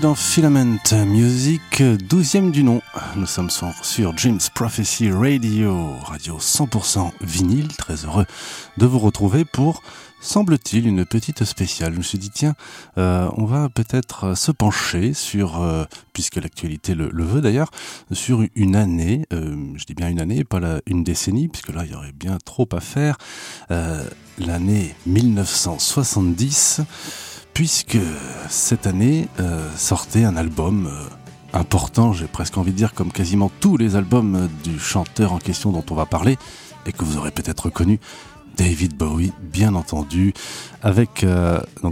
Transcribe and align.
Dans 0.00 0.14
Filament 0.14 0.78
Music, 1.06 1.80
12e 1.80 2.50
du 2.50 2.62
nom. 2.64 2.82
Nous 3.14 3.26
sommes 3.26 3.50
sur 3.50 4.12
Dreams 4.12 4.40
Prophecy 4.54 5.10
Radio, 5.10 5.94
radio 6.04 6.38
100% 6.38 7.12
vinyle. 7.22 7.68
Très 7.68 8.04
heureux 8.04 8.26
de 8.76 8.86
vous 8.86 8.98
retrouver 8.98 9.44
pour, 9.44 9.82
semble-t-il, 10.20 10.86
une 10.86 11.06
petite 11.06 11.44
spéciale. 11.44 11.92
Je 11.92 11.98
me 11.98 12.02
suis 12.02 12.18
dit, 12.18 12.30
tiens, 12.30 12.54
euh, 12.98 13.30
on 13.36 13.44
va 13.44 13.68
peut-être 13.68 14.36
se 14.36 14.52
pencher 14.52 15.14
sur, 15.14 15.62
euh, 15.62 15.84
puisque 16.12 16.36
l'actualité 16.36 16.94
le, 16.94 17.10
veut 17.24 17.40
d'ailleurs, 17.40 17.70
sur 18.12 18.42
une 18.54 18.76
année, 18.76 19.24
euh, 19.32 19.56
je 19.76 19.84
dis 19.84 19.94
bien 19.94 20.08
une 20.08 20.20
année, 20.20 20.44
pas 20.44 20.60
une 20.86 21.04
décennie, 21.04 21.48
puisque 21.48 21.72
là, 21.72 21.84
il 21.84 21.92
y 21.92 21.94
aurait 21.94 22.12
bien 22.12 22.38
trop 22.44 22.68
à 22.72 22.80
faire. 22.80 23.16
L'année 24.38 24.94
1970 25.06 26.82
puisque 27.56 27.96
cette 28.50 28.86
année 28.86 29.28
euh, 29.40 29.66
sortait 29.78 30.24
un 30.24 30.36
album 30.36 30.88
euh, 30.88 31.58
important, 31.58 32.12
j'ai 32.12 32.26
presque 32.26 32.58
envie 32.58 32.72
de 32.72 32.76
dire 32.76 32.92
comme 32.92 33.10
quasiment 33.10 33.50
tous 33.60 33.78
les 33.78 33.96
albums 33.96 34.34
euh, 34.34 34.46
du 34.62 34.78
chanteur 34.78 35.32
en 35.32 35.38
question 35.38 35.72
dont 35.72 35.84
on 35.90 35.94
va 35.94 36.04
parler, 36.04 36.36
et 36.84 36.92
que 36.92 37.02
vous 37.02 37.16
aurez 37.16 37.30
peut-être 37.30 37.60
reconnu, 37.60 37.98
David 38.58 38.94
Bowie, 38.94 39.32
bien 39.40 39.74
entendu, 39.74 40.34
avec 40.82 41.24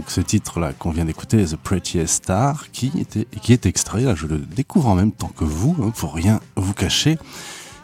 ce 0.07 0.21
titre-là 0.21 0.73
qu'on 0.73 0.91
vient 0.91 1.05
d'écouter, 1.05 1.43
The 1.43 1.55
Prettiest 1.55 2.13
Star, 2.13 2.71
qui, 2.71 2.91
était, 2.99 3.27
est 3.49 3.65
extrait, 3.65 4.01
là 4.01 4.13
je 4.13 4.27
le 4.27 4.37
découvre 4.37 4.89
en 4.89 4.95
même 4.95 5.11
temps 5.11 5.31
que 5.35 5.45
vous, 5.45 5.75
hein, 5.81 5.91
pour 5.95 6.13
rien 6.13 6.41
vous 6.55 6.73
cacher, 6.73 7.17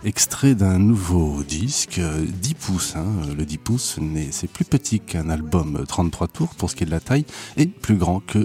extrait 0.03 0.55
d'un 0.55 0.79
nouveau 0.79 1.43
disque, 1.43 1.99
10 1.99 2.53
pouces. 2.55 2.95
Hein. 2.95 3.05
Le 3.37 3.45
10 3.45 3.57
pouces, 3.57 3.99
c'est 4.31 4.49
plus 4.49 4.65
petit 4.65 4.99
qu'un 4.99 5.29
album 5.29 5.83
33 5.87 6.27
tours 6.27 6.55
pour 6.55 6.69
ce 6.69 6.75
qui 6.75 6.83
est 6.83 6.85
de 6.85 6.91
la 6.91 6.99
taille, 6.99 7.25
et 7.57 7.65
plus 7.67 7.95
grand 7.95 8.19
qu'un 8.19 8.43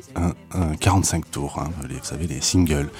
un 0.52 0.74
45 0.76 1.30
tours. 1.30 1.58
Hein. 1.58 1.70
vous 1.82 1.94
savez, 2.02 2.26
les 2.26 2.40
singles. 2.40 2.90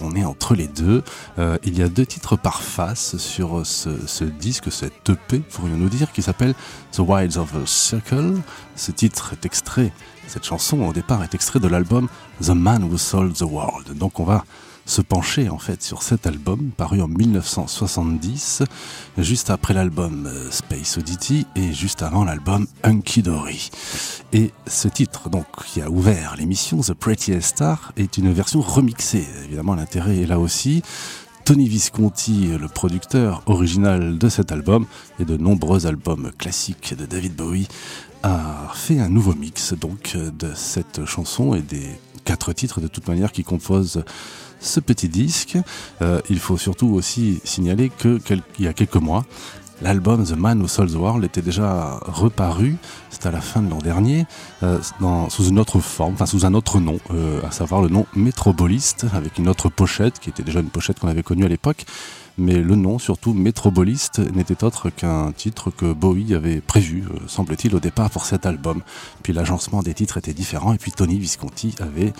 On 0.00 0.14
est 0.14 0.24
entre 0.24 0.54
les 0.54 0.68
deux. 0.68 1.02
Euh, 1.38 1.58
il 1.64 1.78
y 1.78 1.82
a 1.82 1.88
deux 1.88 2.06
titres 2.06 2.36
par 2.36 2.62
face 2.62 3.16
sur 3.16 3.64
ce, 3.66 4.24
disque, 4.24 4.72
cette 4.72 5.08
EP, 5.08 5.40
pourrions-nous 5.40 5.88
dire, 5.88 6.12
qui 6.12 6.22
s'appelle 6.22 6.54
The 6.92 7.00
Wilds 7.00 7.38
of 7.38 7.54
a 7.54 7.66
Circle. 7.66 8.34
Ce 8.76 8.92
titre 8.92 9.32
est 9.32 9.46
extrait, 9.46 9.92
cette 10.26 10.44
chanson 10.44 10.82
au 10.82 10.92
départ 10.92 11.22
est 11.22 11.34
extrait 11.34 11.60
de 11.60 11.68
l'album 11.68 12.08
The 12.42 12.50
Man 12.50 12.84
Who 12.84 12.98
Sold 12.98 13.34
the 13.34 13.42
World. 13.42 13.96
Donc 13.96 14.20
on 14.20 14.24
va 14.24 14.44
se 14.86 15.02
pencher 15.02 15.48
en 15.48 15.58
fait 15.58 15.82
sur 15.82 16.02
cet 16.02 16.26
album 16.26 16.70
paru 16.76 17.02
en 17.02 17.08
1970, 17.08 18.62
juste 19.18 19.50
après 19.50 19.74
l'album 19.74 20.26
euh, 20.26 20.50
Space 20.50 20.96
Oddity 20.96 21.46
et 21.56 21.72
juste 21.72 22.02
avant 22.02 22.24
l'album 22.24 22.66
Hunky 22.84 23.22
Dory. 23.22 23.70
Et 24.32 24.52
ce 24.66 24.88
titre, 24.88 25.28
donc, 25.28 25.46
qui 25.66 25.82
a 25.82 25.90
ouvert 25.90 26.36
l'émission 26.38 26.80
The 26.80 26.94
Prettiest 26.94 27.48
Star, 27.48 27.92
est 27.96 28.16
une 28.16 28.32
version 28.32 28.60
remixée. 28.60 29.26
Évidemment, 29.44 29.74
l'intérêt 29.74 30.18
est 30.18 30.26
là 30.26 30.38
aussi. 30.38 30.82
Tony 31.44 31.68
Visconti, 31.68 32.48
le 32.58 32.68
producteur 32.68 33.42
original 33.46 34.18
de 34.18 34.28
cet 34.28 34.50
album 34.50 34.86
et 35.20 35.24
de 35.24 35.36
nombreux 35.36 35.86
albums 35.86 36.32
classiques 36.38 36.94
de 36.96 37.06
David 37.06 37.36
Bowie, 37.36 37.68
a 38.22 38.72
fait 38.74 38.98
un 38.98 39.08
nouveau 39.08 39.34
mix 39.34 39.72
donc 39.74 40.16
de 40.16 40.52
cette 40.54 41.04
chanson 41.04 41.54
et 41.54 41.60
des 41.60 41.88
quatre 42.24 42.52
titres 42.52 42.80
de 42.80 42.88
toute 42.88 43.06
manière 43.06 43.30
qui 43.30 43.44
composent 43.44 44.02
ce 44.60 44.80
petit 44.80 45.08
disque. 45.08 45.58
Euh, 46.02 46.20
il 46.30 46.38
faut 46.38 46.56
surtout 46.56 46.88
aussi 46.88 47.40
signaler 47.44 47.90
que 47.90 48.20
il 48.58 48.64
y 48.64 48.68
a 48.68 48.72
quelques 48.72 48.96
mois, 48.96 49.24
L'album 49.82 50.24
The 50.24 50.32
Man 50.32 50.62
Who 50.62 50.68
Sold 50.68 50.90
the 50.90 50.96
World 50.96 51.24
était 51.24 51.42
déjà 51.42 52.00
reparu, 52.06 52.76
c'était 53.10 53.28
à 53.28 53.32
la 53.32 53.42
fin 53.42 53.60
de 53.60 53.68
l'an 53.68 53.78
dernier, 53.78 54.24
euh, 54.62 54.78
sous 55.28 55.44
une 55.44 55.58
autre 55.58 55.80
forme, 55.80 56.14
enfin 56.14 56.24
sous 56.24 56.46
un 56.46 56.54
autre 56.54 56.80
nom, 56.80 56.98
euh, 57.12 57.42
à 57.46 57.50
savoir 57.50 57.82
le 57.82 57.88
nom 57.88 58.06
Metrobolist, 58.14 59.04
avec 59.12 59.36
une 59.36 59.48
autre 59.48 59.68
pochette, 59.68 60.18
qui 60.18 60.30
était 60.30 60.42
déjà 60.42 60.60
une 60.60 60.70
pochette 60.70 60.98
qu'on 60.98 61.08
avait 61.08 61.22
connue 61.22 61.44
à 61.44 61.48
l'époque, 61.48 61.84
mais 62.38 62.58
le 62.58 62.76
nom, 62.76 62.98
surtout 62.98 63.32
Metrobolist, 63.32 64.18
n'était 64.18 64.62
autre 64.62 64.90
qu'un 64.90 65.32
titre 65.32 65.70
que 65.70 65.92
Bowie 65.92 66.34
avait 66.34 66.60
prévu, 66.60 67.04
euh, 67.10 67.18
semble-t-il, 67.26 67.74
au 67.74 67.80
départ 67.80 68.10
pour 68.10 68.26
cet 68.26 68.44
album. 68.44 68.82
Puis 69.22 69.32
l'agencement 69.32 69.82
des 69.82 69.94
titres 69.94 70.18
était 70.18 70.34
différent, 70.34 70.74
et 70.74 70.78
puis 70.78 70.92
Tony 70.92 71.18
Visconti 71.18 71.74
avait 71.80 72.12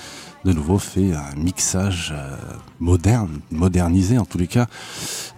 de 0.44 0.52
nouveau 0.52 0.78
fait 0.78 1.12
un 1.12 1.34
mixage 1.36 2.14
euh, 2.16 2.36
moderne, 2.80 3.40
modernisé 3.50 4.16
en 4.16 4.24
tous 4.24 4.38
les 4.38 4.46
cas, 4.46 4.66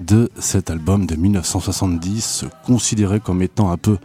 de 0.01 0.31
cet 0.39 0.71
album 0.71 1.07
de 1.07 1.17
1970, 1.17 2.45
considéré 2.65 3.19
comme 3.19 3.43
étant 3.43 3.73
un 3.73 3.79
peu 3.79 3.99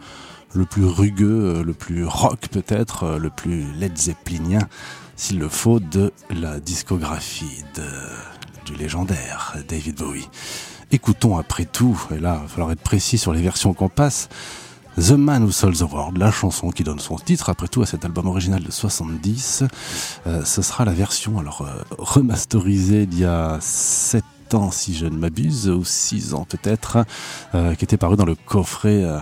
le 0.54 0.64
plus 0.64 0.84
rugueux, 0.84 1.56
euh, 1.58 1.62
le 1.62 1.72
plus 1.72 2.04
rock 2.04 2.48
peut-être, 2.50 3.18
le 3.20 3.30
plus 3.30 3.64
Led 3.74 3.96
Zeppelinien, 3.96 4.66
s'il 5.14 5.38
le 5.38 5.48
faut, 5.48 5.78
de 5.78 6.12
la 6.30 6.58
discographie 6.58 7.62
de 7.76 7.84
du 8.64 8.74
légendaire 8.74 9.56
David 9.68 9.96
Bowie. 9.96 10.28
Écoutons 10.90 11.36
après 11.36 11.64
tout, 11.64 12.00
et 12.10 12.18
là, 12.18 12.38
il 12.38 12.42
va 12.42 12.48
falloir 12.48 12.72
être 12.72 12.80
précis 12.80 13.18
sur 13.18 13.32
les 13.32 13.42
versions 13.42 13.74
qu'on 13.74 13.88
passe, 13.88 14.28
The 14.96 15.12
Man 15.12 15.42
Who 15.42 15.50
Sold 15.50 15.76
the 15.76 15.82
World, 15.82 16.18
la 16.18 16.30
chanson 16.30 16.70
qui 16.70 16.84
donne 16.84 17.00
son 17.00 17.16
titre 17.16 17.50
après 17.50 17.68
tout 17.68 17.82
à 17.82 17.86
cet 17.86 18.04
album 18.04 18.26
original 18.26 18.62
de 18.62 18.70
70. 18.70 19.64
Euh, 20.26 20.44
ce 20.44 20.62
sera 20.62 20.84
la 20.84 20.92
version 20.92 21.38
alors 21.38 21.62
euh, 21.62 21.82
remasterisée 21.98 23.08
il 23.10 23.18
y 23.18 23.24
a 23.24 23.58
7 23.60 24.24
si 24.70 24.94
je 24.94 25.06
ne 25.06 25.16
m'abuse, 25.16 25.68
ou 25.68 25.84
6 25.84 26.34
ans 26.34 26.44
peut-être, 26.44 26.98
euh, 27.54 27.74
qui 27.74 27.84
était 27.84 27.96
paru 27.96 28.16
dans 28.16 28.24
le 28.24 28.34
coffret, 28.34 29.02
euh, 29.04 29.18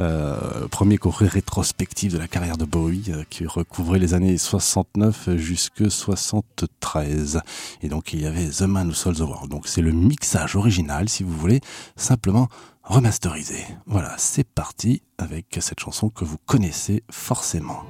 euh, 0.00 0.68
premier 0.68 0.98
coffret 0.98 1.26
rétrospectif 1.26 2.12
de 2.12 2.18
la 2.18 2.28
carrière 2.28 2.56
de 2.56 2.64
Bowie, 2.64 3.12
qui 3.30 3.46
recouvrait 3.46 3.98
les 3.98 4.14
années 4.14 4.36
69 4.36 5.36
jusque 5.36 5.90
73. 5.90 7.40
Et 7.82 7.88
donc 7.88 8.12
il 8.12 8.22
y 8.22 8.26
avait 8.26 8.48
The 8.48 8.62
Man 8.62 8.88
Who 8.88 8.94
Sold 8.94 9.18
the 9.18 9.20
World. 9.20 9.50
Donc 9.50 9.66
c'est 9.66 9.82
le 9.82 9.92
mixage 9.92 10.56
original, 10.56 11.08
si 11.08 11.22
vous 11.22 11.36
voulez, 11.36 11.60
simplement 11.96 12.48
remasterisé. 12.82 13.64
Voilà, 13.86 14.14
c'est 14.18 14.46
parti 14.46 15.02
avec 15.16 15.58
cette 15.60 15.80
chanson 15.80 16.10
que 16.10 16.24
vous 16.24 16.38
connaissez 16.44 17.02
forcément, 17.10 17.84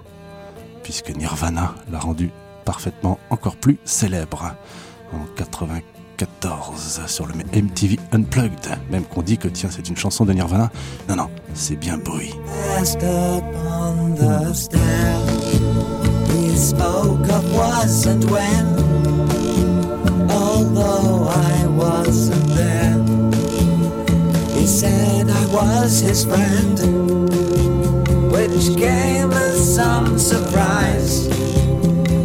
puisque 0.82 1.10
Nirvana 1.10 1.74
l'a 1.90 1.98
rendue 1.98 2.30
parfaitement 2.64 3.18
encore 3.30 3.56
plus 3.56 3.78
célèbre 3.84 4.54
en 5.12 5.24
84. 5.36 5.93
14 6.16 7.02
sur 7.06 7.26
le 7.26 7.34
MTV 7.34 7.98
Unplugged. 8.12 8.78
Même 8.90 9.04
qu'on 9.04 9.22
dit 9.22 9.38
que 9.38 9.48
tiens, 9.48 9.70
c'est 9.70 9.88
une 9.88 9.96
chanson 9.96 10.24
de 10.24 10.32
Nirvana. 10.32 10.70
Non, 11.08 11.16
non, 11.16 11.28
c'est 11.54 11.76
bien 11.76 11.98
friend, 26.24 26.78
which 28.30 28.76
came 28.76 29.32
as 29.32 29.74
some 29.74 30.18
surprise. 30.18 31.28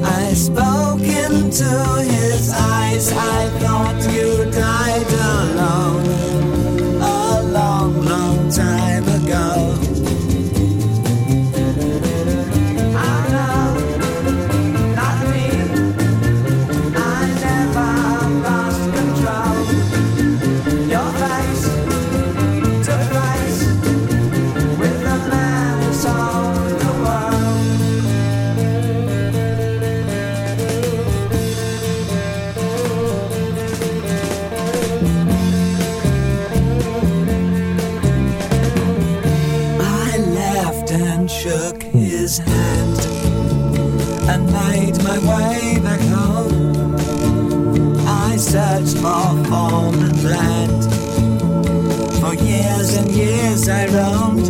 I 0.04 0.34
spoke 0.34 1.02
into 1.02 2.04
his 2.04 2.52
eyes. 2.54 2.79
I 3.08 3.48
thought 3.62 4.12
you 4.12 4.44
died 4.52 5.09
I 53.70 53.86
roamed. 53.88 54.48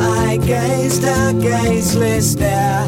I 0.00 0.36
gazed 0.36 1.04
a 1.04 1.32
gazeless 1.34 2.32
stare 2.32 2.86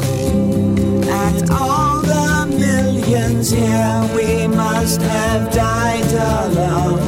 at 1.09 1.49
all 1.49 2.01
the 2.01 2.47
millions 2.57 3.51
here. 3.51 4.09
We 4.15 4.47
must 4.47 5.01
have 5.01 5.53
died 5.53 6.11
alone 6.13 7.00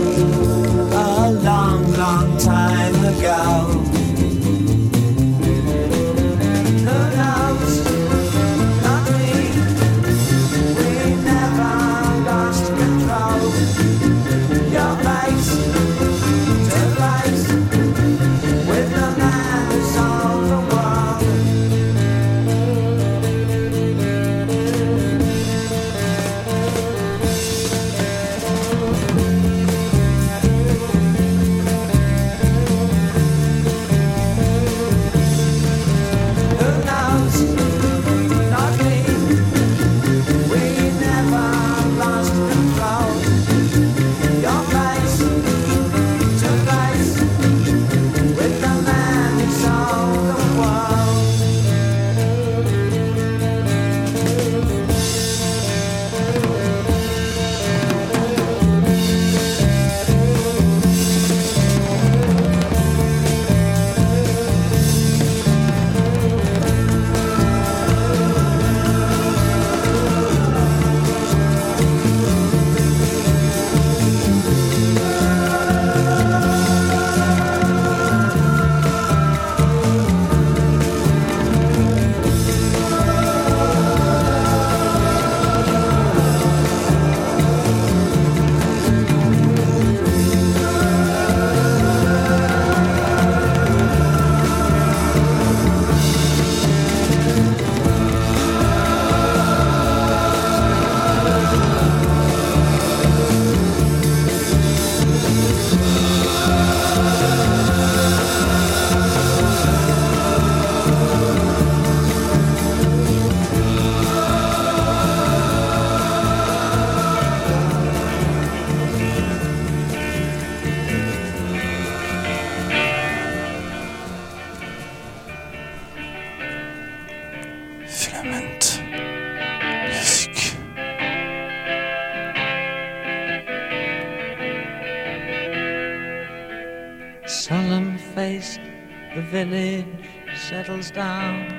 settles 140.36 140.92
down, 140.92 141.52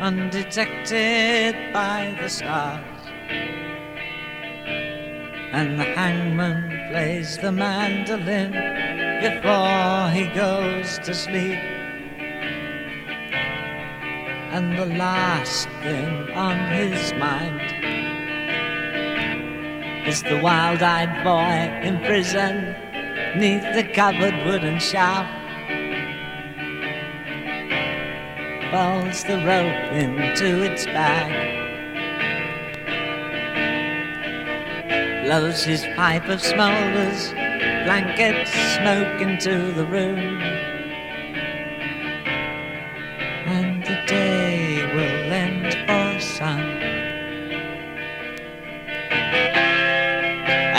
undetected 0.00 1.72
by 1.72 2.16
the 2.20 2.28
stars. 2.28 2.84
And 5.52 5.78
the 5.78 5.84
hangman 5.84 6.90
plays 6.90 7.36
the 7.38 7.52
mandolin 7.52 8.52
before 9.20 10.10
he 10.10 10.26
goes 10.34 10.98
to 11.00 11.14
sleep. 11.14 11.58
And 14.52 14.78
the 14.78 14.86
last 14.86 15.68
thing 15.82 16.30
on 16.32 16.56
his 16.72 17.12
mind 17.14 17.60
is 20.06 20.22
the 20.22 20.40
wild 20.40 20.82
eyed 20.82 21.22
boy 21.22 21.86
in 21.86 21.98
prison 22.04 22.74
neath 23.38 23.74
the 23.74 23.84
covered 23.92 24.34
wooden 24.46 24.78
shop. 24.78 25.39
Falls 28.70 29.24
the 29.24 29.36
rope 29.38 29.92
into 29.92 30.62
its 30.62 30.84
bag. 30.86 31.32
Blows 35.24 35.64
his 35.64 35.84
pipe 35.96 36.28
of 36.28 36.40
smoulders, 36.40 37.30
blanket 37.84 38.46
smoke 38.48 39.20
into 39.20 39.72
the 39.72 39.86
room. 39.86 40.40
And 43.46 43.82
the 43.82 44.02
day 44.06 44.86
will 44.94 45.32
end 45.32 45.74
for 45.86 46.20
some. 46.20 46.80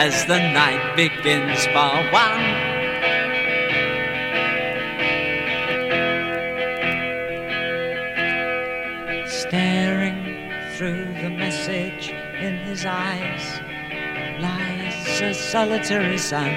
as 0.03 0.25
the 0.25 0.39
night 0.39 0.95
begins 0.95 1.63
for 1.67 1.93
one. 2.12 2.71
His 12.81 12.88
eyes 12.88 13.61
lies 14.41 15.21
a 15.21 15.33
solitary 15.35 16.17
sun. 16.17 16.50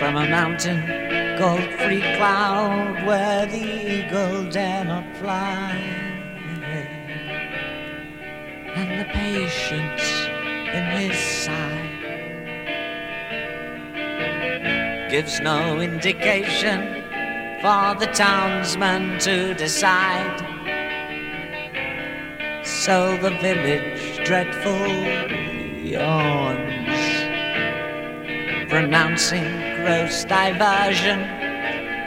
From 0.00 0.16
a 0.16 0.28
mountain 0.28 0.80
called 1.38 1.62
Free 1.78 2.00
Cloud, 2.16 3.06
where 3.06 3.46
the 3.46 3.98
eagle 3.98 4.50
dare 4.50 4.84
not 4.84 5.16
fly 5.18 5.76
and 8.74 9.00
the 9.00 9.04
patience 9.12 10.26
in 10.74 10.84
his 10.98 11.16
sigh 11.44 11.86
gives 15.08 15.38
no 15.40 15.80
indication 15.80 17.04
for 17.62 17.94
the 18.00 18.10
townsman 18.12 19.20
to 19.20 19.54
decide. 19.54 20.49
So 22.86 23.14
the 23.18 23.28
village 23.42 24.24
dreadful 24.26 24.86
yawns, 25.84 26.98
pronouncing 28.70 29.44
gross 29.82 30.24
diversion 30.24 31.20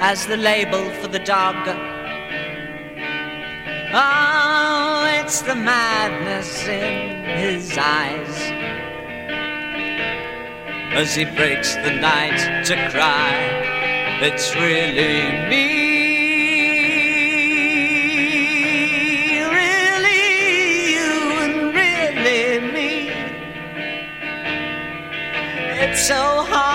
as 0.01 0.25
the 0.25 0.35
label 0.35 0.89
for 0.93 1.09
the 1.09 1.19
dog. 1.19 1.55
Oh, 3.93 5.05
it's 5.21 5.41
the 5.43 5.53
madness 5.53 6.67
in 6.67 7.23
his 7.37 7.77
eyes 7.77 8.35
as 10.95 11.13
he 11.13 11.25
breaks 11.25 11.75
the 11.75 11.91
night 11.91 12.65
to 12.65 12.75
cry. 12.89 13.29
It's 14.23 14.55
really 14.55 15.49
me, 15.49 15.92
so 26.03 26.43
hard 26.49 26.72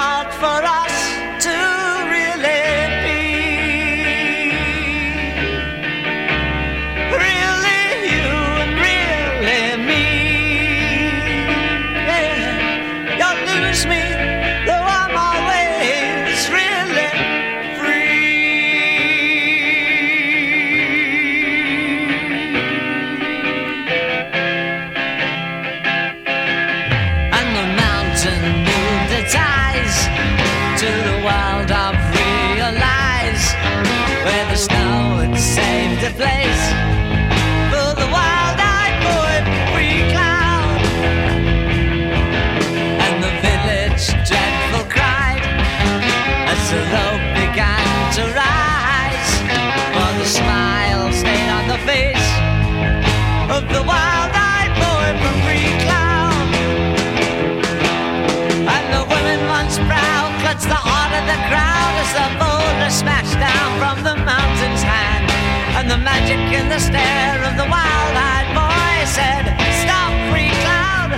from 63.99 64.19
the 64.19 64.25
mountain's 64.25 64.83
hand. 64.83 65.31
And 65.76 65.90
the 65.90 65.99
magic 65.99 66.38
in 66.59 66.69
the 66.69 66.78
stare 66.78 67.43
of 67.43 67.57
the 67.57 67.67
wild-eyed 67.67 68.50
boy 68.55 69.05
said, 69.07 69.45
Stop, 69.83 70.12
free 70.31 70.52
cloud, 70.62 71.11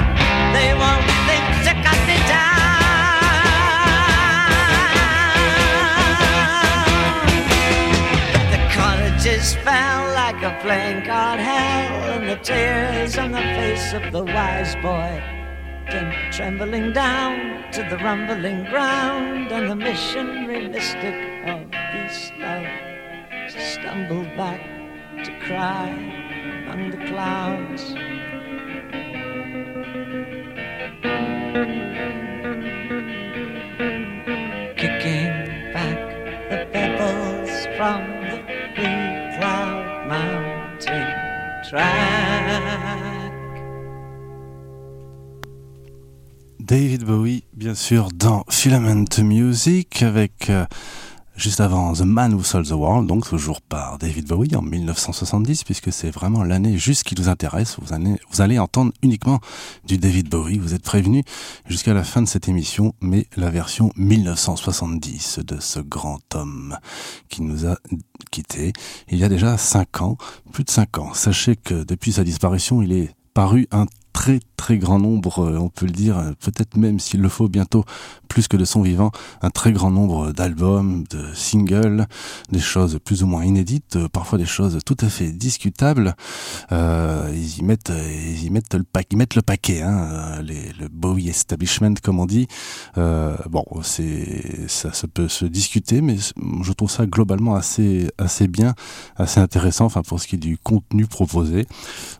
they 0.56 0.72
won't 0.80 1.04
think 1.28 1.44
to 1.66 1.72
cut 1.84 2.00
me 2.08 2.18
down. 2.28 2.48
Cottages 8.72 9.54
fell 9.56 10.02
like 10.14 10.42
a 10.42 10.52
flame 10.62 11.02
caught 11.04 11.38
hell, 11.38 12.12
and 12.14 12.28
the 12.28 12.36
tears 12.36 13.18
on 13.18 13.32
the 13.32 13.44
face 13.58 13.92
of 13.92 14.12
the 14.12 14.24
wise 14.24 14.74
boy 14.76 15.22
came 15.90 16.12
trembling 16.30 16.92
down 16.92 17.70
to 17.72 17.82
the 17.90 17.98
rumbling 17.98 18.64
ground, 18.64 19.50
and 19.52 19.70
the 19.70 19.76
missionary 19.76 20.68
mystic 20.68 21.14
of 21.46 21.59
stumbled 21.59 21.59
back 24.40 24.62
to 25.22 25.32
cry 25.46 25.90
among 26.72 26.90
the 26.92 26.96
clouds. 27.08 27.82
Kicking 34.80 35.34
back 35.74 36.00
the 36.48 36.58
pebbles 36.72 37.52
from 37.76 38.00
the 38.30 38.38
free 38.74 39.36
cloud 39.36 40.08
mountain 40.08 41.08
track. 41.68 43.30
David 46.60 47.04
Bowie, 47.04 47.44
bien 47.52 47.74
sûr, 47.74 48.08
dans 48.14 48.44
Filament 48.48 49.04
Music, 49.22 50.02
avec 50.02 50.48
euh, 50.48 50.64
juste 51.40 51.60
avant 51.60 51.94
The 51.94 52.02
Man 52.02 52.34
Who 52.34 52.44
Sold 52.44 52.66
the 52.66 52.72
World, 52.72 53.06
donc 53.06 53.26
toujours 53.26 53.62
par 53.62 53.98
David 53.98 54.26
Bowie 54.26 54.54
en 54.56 54.62
1970, 54.62 55.64
puisque 55.64 55.90
c'est 55.90 56.10
vraiment 56.10 56.42
l'année 56.42 56.76
juste 56.76 57.04
qui 57.04 57.14
nous 57.14 57.28
intéresse. 57.28 57.78
Vous 57.80 58.42
allez, 58.42 58.58
entendre 58.58 58.92
uniquement 59.02 59.40
du 59.86 59.96
David 59.96 60.28
Bowie. 60.28 60.58
Vous 60.58 60.74
êtes 60.74 60.82
prévenus 60.82 61.24
jusqu'à 61.66 61.94
la 61.94 62.04
fin 62.04 62.20
de 62.20 62.28
cette 62.28 62.48
émission, 62.48 62.94
mais 63.00 63.26
la 63.36 63.50
version 63.50 63.90
1970 63.96 65.38
de 65.38 65.58
ce 65.60 65.80
grand 65.80 66.20
homme 66.34 66.76
qui 67.28 67.42
nous 67.42 67.66
a 67.66 67.76
quittés 68.30 68.72
il 69.08 69.18
y 69.18 69.24
a 69.24 69.28
déjà 69.28 69.56
cinq 69.56 70.02
ans, 70.02 70.18
plus 70.52 70.64
de 70.64 70.70
cinq 70.70 70.98
ans. 70.98 71.14
Sachez 71.14 71.56
que 71.56 71.84
depuis 71.84 72.12
sa 72.12 72.24
disparition, 72.24 72.82
il 72.82 72.92
est 72.92 73.14
paru 73.32 73.66
un 73.70 73.86
très 74.12 74.40
très 74.60 74.76
grand 74.76 74.98
nombre, 74.98 75.38
euh, 75.38 75.56
on 75.56 75.70
peut 75.70 75.86
le 75.86 75.92
dire, 75.92 76.16
peut-être 76.38 76.76
même 76.76 77.00
s'il 77.00 77.22
le 77.22 77.30
faut 77.30 77.48
bientôt, 77.48 77.86
plus 78.28 78.46
que 78.46 78.58
de 78.58 78.66
son 78.66 78.82
vivant, 78.82 79.10
un 79.40 79.48
très 79.48 79.72
grand 79.72 79.90
nombre 79.90 80.32
d'albums, 80.32 81.04
de 81.08 81.32
singles, 81.32 82.06
des 82.52 82.60
choses 82.60 82.98
plus 83.02 83.22
ou 83.22 83.26
moins 83.26 83.42
inédites, 83.42 83.96
euh, 83.96 84.08
parfois 84.08 84.38
des 84.38 84.44
choses 84.44 84.78
tout 84.84 84.98
à 85.00 85.08
fait 85.08 85.32
discutables. 85.32 86.14
Euh, 86.72 87.32
ils 87.34 87.58
y 87.60 87.62
mettent, 87.62 87.90
ils 87.90 88.44
y 88.44 88.50
mettent 88.50 88.74
le 88.74 88.84
paquet, 88.84 89.80
le 89.80 89.86
hein, 89.86 90.42
les, 90.42 90.72
le 90.78 90.88
Bowie 90.88 91.30
establishment 91.30 91.94
comme 92.02 92.20
on 92.20 92.26
dit. 92.26 92.46
Euh, 92.98 93.36
bon, 93.48 93.64
ça, 93.82 94.92
ça 94.92 95.08
peut 95.08 95.28
se 95.28 95.46
discuter, 95.46 96.02
mais 96.02 96.16
je 96.62 96.72
trouve 96.72 96.90
ça 96.90 97.06
globalement 97.06 97.54
assez 97.54 98.10
assez 98.18 98.46
bien, 98.46 98.74
assez 99.16 99.40
intéressant. 99.40 99.86
Enfin 99.86 100.02
pour 100.02 100.20
ce 100.20 100.26
qui 100.26 100.36
est 100.36 100.38
du 100.38 100.58
contenu 100.58 101.06
proposé. 101.06 101.66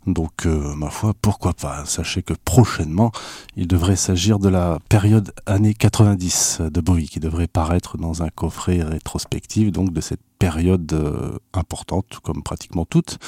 Donc 0.07 0.47
euh, 0.47 0.75
ma 0.75 0.89
foi, 0.89 1.13
pourquoi 1.21 1.53
pas? 1.53 1.85
Sachez 1.85 2.23
que 2.23 2.30
prochainement, 2.35 3.13
il 3.57 3.67
devrait 3.67 3.97
s'agir 3.97 4.39
de 4.39 4.49
la 4.49 4.79
période 4.89 5.33
années 5.47 5.75
80 5.75 6.01
90 6.01 6.63
de 6.73 6.81
Bowie 6.81 7.09
qui 7.09 7.21
devrait 7.21 7.47
paraître 7.47 7.99
dans 7.99 8.23
un 8.23 8.29
coffret 8.31 8.83
rétrospectif 8.83 9.71
donc 9.71 9.93
de 9.93 10.01
cette 10.01 10.21
période 10.41 10.91
euh, 10.95 11.39
importante, 11.53 12.19
comme 12.25 12.43
pratiquement 12.43 12.87
toute, 12.87 13.19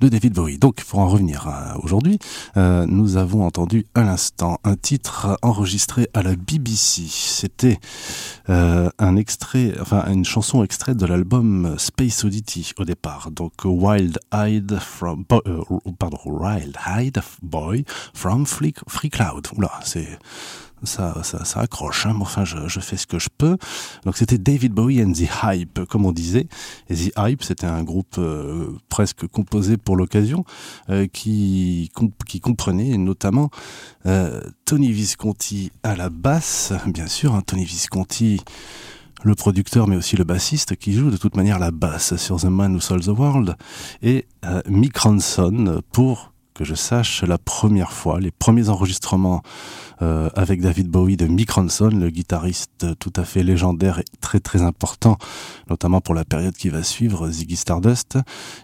de 0.00 0.08
David 0.08 0.34
Bowie. 0.34 0.58
Donc, 0.58 0.84
pour 0.84 0.98
en 0.98 1.08
revenir 1.08 1.48
aujourd'hui, 1.82 2.18
euh, 2.56 2.84
nous 2.86 3.16
avons 3.16 3.46
entendu 3.46 3.86
à 3.94 4.02
l'instant 4.02 4.58
un 4.64 4.74
titre 4.74 5.38
enregistré 5.42 6.08
à 6.12 6.22
la 6.22 6.34
BBC. 6.34 7.02
C'était 7.08 7.78
euh, 8.50 8.90
un 8.98 9.16
extrait, 9.16 9.72
enfin 9.80 10.04
une 10.12 10.24
chanson 10.24 10.64
extraite 10.64 10.96
de 10.96 11.06
l'album 11.06 11.76
Space 11.78 12.24
Oddity 12.24 12.72
au 12.76 12.84
départ. 12.84 13.30
Donc, 13.30 13.52
Wild 13.64 14.18
Eyed 14.34 14.78
from, 14.80 15.24
pardon, 15.24 16.18
Wild 16.26 16.76
Eyed 16.86 17.20
Boy 17.42 17.84
from 18.12 18.46
Free, 18.46 18.74
Free 18.88 19.10
Cloud. 19.10 19.46
Oula, 19.56 19.70
c'est 19.84 20.18
ça, 20.84 21.22
ça, 21.22 21.44
ça 21.44 21.60
accroche. 21.60 22.06
Hein. 22.06 22.16
Enfin, 22.20 22.44
je, 22.44 22.56
je, 22.66 22.80
fais 22.80 22.96
ce 22.96 23.06
que 23.06 23.18
je 23.18 23.28
peux. 23.36 23.56
Donc, 24.04 24.16
c'était 24.16 24.38
David 24.38 24.72
Bowie 24.72 25.02
and 25.02 25.12
the 25.12 25.28
Hype, 25.42 25.84
comme 25.86 26.06
on 26.06 26.12
disait. 26.12 26.46
Et 26.88 26.94
the 26.94 27.12
Hype, 27.16 27.42
c'était 27.42 27.66
un 27.66 27.82
groupe 27.82 28.16
euh, 28.18 28.76
presque 28.88 29.26
composé 29.26 29.76
pour 29.76 29.96
l'occasion, 29.96 30.44
euh, 30.90 31.06
qui, 31.06 31.90
comprenait 32.42 32.96
notamment 32.96 33.50
euh, 34.06 34.40
Tony 34.64 34.92
Visconti 34.92 35.72
à 35.82 35.96
la 35.96 36.10
basse, 36.10 36.72
bien 36.86 37.06
sûr. 37.06 37.34
Hein, 37.34 37.42
Tony 37.44 37.64
Visconti 37.64 38.40
le 39.24 39.34
producteur 39.34 39.88
mais 39.88 39.96
aussi 39.96 40.14
le 40.14 40.22
bassiste 40.22 40.76
qui 40.76 40.92
joue 40.92 41.10
de 41.10 41.16
toute 41.16 41.34
manière 41.34 41.58
la 41.58 41.72
basse 41.72 42.14
sur 42.14 42.36
The 42.36 42.44
Man 42.44 42.76
Who 42.76 42.80
Sold 42.80 43.02
the 43.02 43.08
World 43.08 43.56
et 44.00 44.28
Mick 44.68 44.96
Ronson 44.96 45.82
pour 45.90 46.32
que 46.58 46.64
je 46.64 46.74
sache 46.74 47.22
la 47.22 47.38
première 47.38 47.92
fois 47.92 48.18
les 48.18 48.32
premiers 48.32 48.68
enregistrements 48.68 49.42
euh, 50.02 50.28
avec 50.34 50.60
David 50.60 50.88
Bowie 50.88 51.16
de 51.16 51.26
Mick 51.26 51.52
Ronson, 51.52 51.90
le 51.90 52.10
guitariste 52.10 52.98
tout 52.98 53.12
à 53.14 53.24
fait 53.24 53.44
légendaire 53.44 54.00
et 54.00 54.04
très 54.20 54.40
très 54.40 54.62
important, 54.62 55.18
notamment 55.70 56.00
pour 56.00 56.16
la 56.16 56.24
période 56.24 56.54
qui 56.54 56.68
va 56.68 56.82
suivre, 56.82 57.30
Ziggy 57.30 57.54
Stardust. 57.54 58.18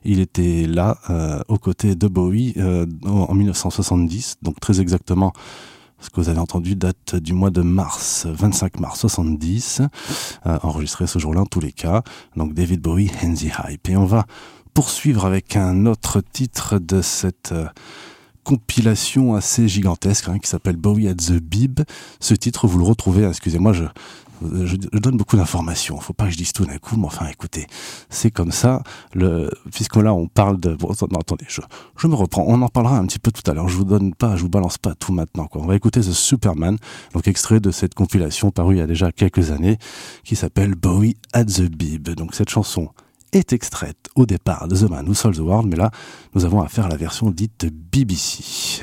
Il 0.05 0.19
était 0.19 0.67
là 0.67 0.99
euh, 1.09 1.41
aux 1.47 1.59
côtés 1.59 1.95
de 1.95 2.09
Bowie 2.09 2.55
euh, 2.57 2.85
en 3.07 3.33
1970, 3.33 4.39
donc 4.43 4.59
très 4.59 4.81
exactement 4.81 5.33
ce 6.01 6.11
que 6.11 6.21
vous 6.21 6.29
avez 6.29 6.41
entendu 6.41 6.75
date 6.75 7.15
du 7.15 7.33
mois 7.33 7.51
de 7.51 7.63
mars, 7.63 8.27
25 8.27 8.81
mars 8.81 8.99
70, 8.99 9.83
euh, 10.47 10.59
enregistré 10.65 11.07
ce 11.07 11.21
jour-là 11.21 11.43
en 11.43 11.47
tous 11.47 11.61
les 11.61 11.73
cas. 11.73 12.03
Donc 12.35 12.55
David 12.55 12.81
Bowie, 12.81 13.11
Handsy 13.23 13.53
Hype. 13.69 13.89
Et 13.89 13.97
on 13.97 14.05
va 14.05 14.27
poursuivre 14.75 15.25
avec 15.25 15.57
un 15.57 15.87
autre 15.87 16.21
titre 16.21 16.79
de 16.79 17.01
cette 17.01 17.53
euh, 17.53 17.67
compilation 18.43 19.35
assez 19.35 19.69
gigantesque 19.69 20.29
hein, 20.29 20.39
qui 20.39 20.49
s'appelle 20.49 20.77
Bowie 20.77 21.09
at 21.09 21.15
the 21.15 21.41
Bib. 21.41 21.81
Ce 22.21 22.35
titre, 22.35 22.67
vous 22.67 22.79
le 22.79 22.85
retrouvez, 22.85 23.25
excusez-moi, 23.25 23.73
je, 23.73 23.85
je, 24.43 24.77
donne 24.99 25.17
beaucoup 25.17 25.37
d'informations. 25.37 25.99
Faut 26.01 26.13
pas 26.13 26.27
que 26.27 26.33
je 26.33 26.37
dise 26.37 26.53
tout 26.53 26.65
d'un 26.65 26.79
coup, 26.79 26.97
mais 26.97 27.07
enfin, 27.07 27.27
écoutez, 27.29 27.67
c'est 28.11 28.31
comme 28.31 28.53
ça. 28.53 28.83
Le, 29.15 29.51
puisque 29.73 29.97
là, 29.97 30.13
on 30.13 30.29
parle 30.29 30.59
de. 30.61 30.75
Bon, 30.75 30.89
non, 30.89 31.21
attendez, 31.21 31.47
je, 31.49 32.07
me 32.07 32.15
reprends. 32.15 32.45
On 32.47 32.61
en 32.63 32.69
parlera 32.69 32.99
un 32.99 33.07
petit 33.07 33.19
peu 33.19 33.31
tout 33.31 33.49
à 33.51 33.55
l'heure. 33.55 33.69
Je 33.69 33.77
vous 33.77 33.85
donne 33.85 34.15
pas, 34.15 34.37
je 34.37 34.43
vous 34.43 34.49
balance 34.49 34.79
pas 34.79 34.95
tout 34.95 35.13
maintenant. 35.13 35.49
On 35.55 35.67
va 35.67 35.77
écouter 35.77 36.01
The 36.01 36.13
Superman, 36.13 36.77
donc 37.13 37.29
extrait 37.29 37.61
de 37.61 37.71
cette 37.71 37.95
compilation 37.95 38.51
parue 38.51 38.77
il 38.77 38.79
y 38.79 38.83
a 38.83 38.87
déjà 38.87 39.13
quelques 39.13 39.51
années, 39.51 39.79
qui 40.25 40.37
s'appelle 40.37 40.75
Bowie 40.75 41.17
at 41.33 41.45
the 41.45 41.63
Bib. 41.63 42.11
Donc 42.11 42.35
cette 42.35 42.51
chanson 42.51 42.91
est 43.35 43.53
extraite 43.53 44.09
au 44.14 44.27
départ 44.27 44.68
de 44.68 44.77
The 44.77 44.88
Man 44.88 45.09
Who 45.09 45.14
Sold 45.14 45.37
the 45.37 45.40
World, 45.40 45.68
mais 45.68 45.77
là, 45.77 45.90
nous 46.35 46.44
avons 46.44 46.62
affaire 46.62 46.87
à 46.87 46.88
la 46.88 46.97
version 46.97 47.31
dite 47.31 47.66
BBC. 47.66 48.83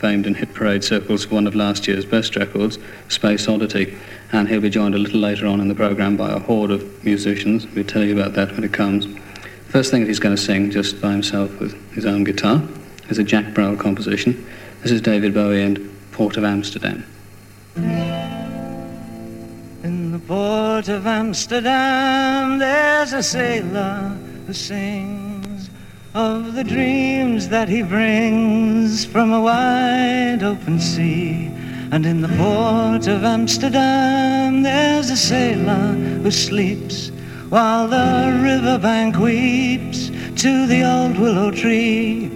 Famed 0.00 0.26
in 0.26 0.34
hit 0.34 0.54
parade 0.54 0.82
circles 0.82 1.26
for 1.26 1.34
one 1.34 1.46
of 1.46 1.54
last 1.54 1.86
year's 1.86 2.06
best 2.06 2.34
records, 2.34 2.78
Space 3.08 3.46
Oddity, 3.46 3.98
and 4.32 4.48
he'll 4.48 4.62
be 4.62 4.70
joined 4.70 4.94
a 4.94 4.98
little 4.98 5.20
later 5.20 5.46
on 5.46 5.60
in 5.60 5.68
the 5.68 5.74
programme 5.74 6.16
by 6.16 6.30
a 6.30 6.38
horde 6.38 6.70
of 6.70 7.04
musicians. 7.04 7.66
We'll 7.66 7.84
tell 7.84 8.02
you 8.02 8.18
about 8.18 8.32
that 8.32 8.50
when 8.52 8.64
it 8.64 8.72
comes. 8.72 9.06
First 9.68 9.90
thing 9.90 10.00
that 10.00 10.08
he's 10.08 10.18
going 10.18 10.34
to 10.34 10.40
sing 10.40 10.70
just 10.70 11.02
by 11.02 11.12
himself 11.12 11.60
with 11.60 11.74
his 11.92 12.06
own 12.06 12.24
guitar 12.24 12.62
is 13.10 13.18
a 13.18 13.24
Jack 13.24 13.52
Brel 13.52 13.76
composition. 13.76 14.46
This 14.82 14.90
is 14.90 15.02
David 15.02 15.34
Bowie 15.34 15.62
and 15.62 15.94
Port 16.12 16.38
of 16.38 16.44
Amsterdam. 16.44 17.04
In 19.84 20.12
the 20.12 20.18
port 20.18 20.88
of 20.88 21.06
Amsterdam, 21.06 22.58
there's 22.58 23.12
a 23.12 23.22
sailor 23.22 24.16
who 24.46 24.54
sings 24.54 25.29
of 26.14 26.54
the 26.54 26.64
dreams 26.64 27.48
that 27.48 27.68
he 27.68 27.82
brings 27.82 29.04
from 29.04 29.32
a 29.32 29.40
wide 29.40 30.42
open 30.42 30.80
sea. 30.80 31.46
And 31.92 32.04
in 32.04 32.20
the 32.20 32.28
port 32.28 33.06
of 33.06 33.22
Amsterdam, 33.22 34.62
there's 34.62 35.10
a 35.10 35.16
sailor 35.16 35.92
who 36.22 36.30
sleeps 36.30 37.10
while 37.48 37.86
the 37.86 38.40
riverbank 38.42 39.16
weeps 39.18 40.08
to 40.42 40.66
the 40.66 40.82
old 40.84 41.16
willow 41.16 41.50
tree. 41.52 42.26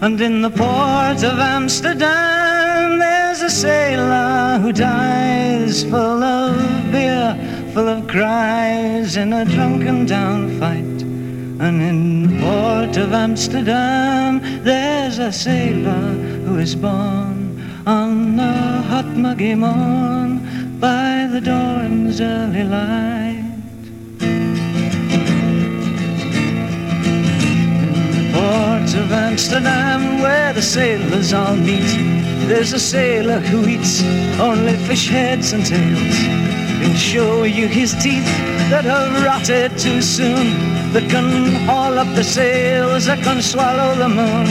And 0.00 0.20
in 0.20 0.40
the 0.40 0.50
port 0.50 1.22
of 1.22 1.38
Amsterdam, 1.38 2.98
there's 2.98 3.42
a 3.42 3.50
sailor 3.50 4.58
who 4.58 4.72
dies 4.72 5.84
full 5.84 6.22
of 6.22 6.92
beer, 6.92 7.36
full 7.74 7.88
of 7.88 8.08
cries 8.08 9.16
in 9.16 9.32
a 9.34 9.44
drunken 9.44 10.06
down 10.06 10.58
fight. 10.58 10.97
And 11.60 11.82
in 11.82 12.22
the 12.22 12.40
port 12.40 12.96
of 12.96 13.12
Amsterdam, 13.12 14.40
there's 14.62 15.18
a 15.18 15.32
sailor 15.32 16.14
who 16.44 16.58
is 16.58 16.76
born 16.76 17.60
on 17.84 18.38
a 18.38 18.82
hot 18.82 19.06
muggy 19.06 19.54
morn 19.56 20.78
by 20.78 21.28
the 21.32 21.40
dawn's 21.40 22.20
early 22.20 22.62
light. 22.62 23.44
In 24.20 24.62
the 28.14 28.30
port 28.32 28.94
of 28.94 29.10
Amsterdam 29.10 30.20
where 30.22 30.52
the 30.52 30.62
sailors 30.62 31.32
all 31.32 31.56
meet. 31.56 31.90
There's 32.46 32.72
a 32.72 32.78
sailor 32.78 33.40
who 33.40 33.68
eats 33.68 34.02
only 34.38 34.76
fish 34.86 35.08
heads 35.08 35.52
and 35.52 35.66
tails. 35.66 36.16
He'll 36.80 36.94
show 36.94 37.42
you 37.42 37.66
his 37.66 37.92
teeth 38.00 38.24
that 38.70 38.84
have 38.84 39.24
rotted 39.24 39.76
too 39.76 40.00
soon, 40.00 40.77
that 40.92 41.08
can 41.10 41.66
haul 41.66 41.98
up 41.98 42.08
the 42.14 42.24
sails, 42.24 43.06
that 43.06 43.22
can 43.22 43.42
swallow 43.42 43.94
the 43.94 44.08
moon. 44.08 44.46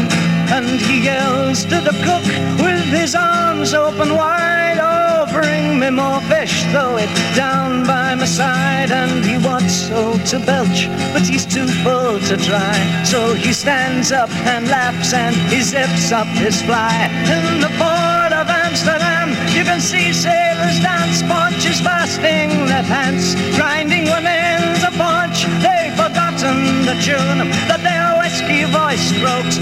And 0.49 0.79
he 0.79 1.03
yells 1.03 1.63
to 1.65 1.81
the 1.81 1.95
cook 2.05 2.25
with 2.63 2.85
his 2.85 3.15
arms 3.15 3.73
open 3.73 4.15
wide, 4.15 4.77
Oh, 4.79 5.25
bring 5.33 5.79
me 5.79 5.89
more 5.89 6.21
fish, 6.21 6.63
throw 6.71 6.97
it 6.97 7.09
down 7.35 7.85
by 7.85 8.15
my 8.15 8.25
side. 8.25 8.91
And 8.91 9.25
he 9.25 9.37
wants 9.45 9.73
so 9.89 10.17
to 10.31 10.39
belch, 10.45 10.87
but 11.13 11.23
he's 11.23 11.45
too 11.45 11.67
full 11.83 12.19
to 12.29 12.37
try. 12.37 13.03
So 13.03 13.33
he 13.33 13.51
stands 13.51 14.11
up 14.11 14.29
and 14.45 14.67
laughs 14.67 15.13
and 15.13 15.35
he 15.51 15.61
zips 15.61 16.11
up 16.11 16.27
his 16.27 16.61
fly. 16.61 17.09
In 17.35 17.61
the 17.61 17.71
port 17.81 18.31
of 18.31 18.47
Amsterdam, 18.47 19.29
you 19.55 19.63
can 19.63 19.81
see 19.81 20.13
sailors 20.13 20.79
dance, 20.81 21.21
paunches 21.23 21.81
fasting 21.81 22.49
their 22.67 22.83
pants, 22.83 23.35
grinding 23.57 24.05
women's 24.05 24.83
a 24.83 24.91
paunch. 24.97 25.66
Forgotten 26.37 26.85
the 26.85 26.93
tune 27.01 27.49
that 27.65 27.81
their 27.81 28.13
whiskey 28.21 28.61
voice 28.69 29.09
strokes, 29.09 29.57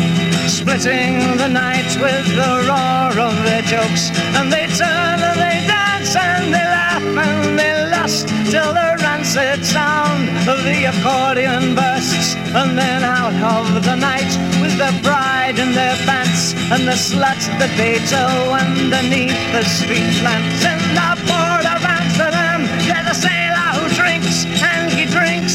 splitting 0.52 1.16
the 1.40 1.48
night 1.48 1.88
with 2.04 2.28
the 2.36 2.52
roar 2.68 3.16
of 3.16 3.32
their 3.48 3.64
jokes. 3.64 4.12
And 4.36 4.52
they 4.52 4.68
turn 4.76 5.24
and 5.24 5.40
they 5.40 5.64
dance 5.64 6.12
and 6.20 6.52
they 6.52 6.68
laugh 6.68 7.00
and 7.00 7.58
they 7.58 7.72
lust 7.96 8.28
till 8.52 8.76
the 8.76 9.00
rancid 9.00 9.64
sound 9.64 10.28
of 10.52 10.60
the 10.68 10.92
accordion 10.92 11.80
bursts. 11.80 12.36
And 12.52 12.78
then 12.78 13.08
out 13.08 13.40
of 13.56 13.80
the 13.86 13.96
night 13.96 14.32
with 14.60 14.76
the 14.76 14.92
bride 15.00 15.56
in 15.56 15.72
their 15.72 15.96
pants 16.04 16.60
and 16.76 16.84
the 16.84 17.00
slut 17.00 17.40
that 17.56 17.72
they 17.80 18.04
tow 18.12 18.52
underneath 18.52 19.40
the 19.56 19.64
street 19.64 20.12
lamps. 20.28 20.60
In 20.68 20.80
the 20.92 21.12
port 21.24 21.64
of 21.72 21.80
Amsterdam, 21.88 22.68
there's 22.84 23.16
a 23.16 23.16
sailor 23.16 23.45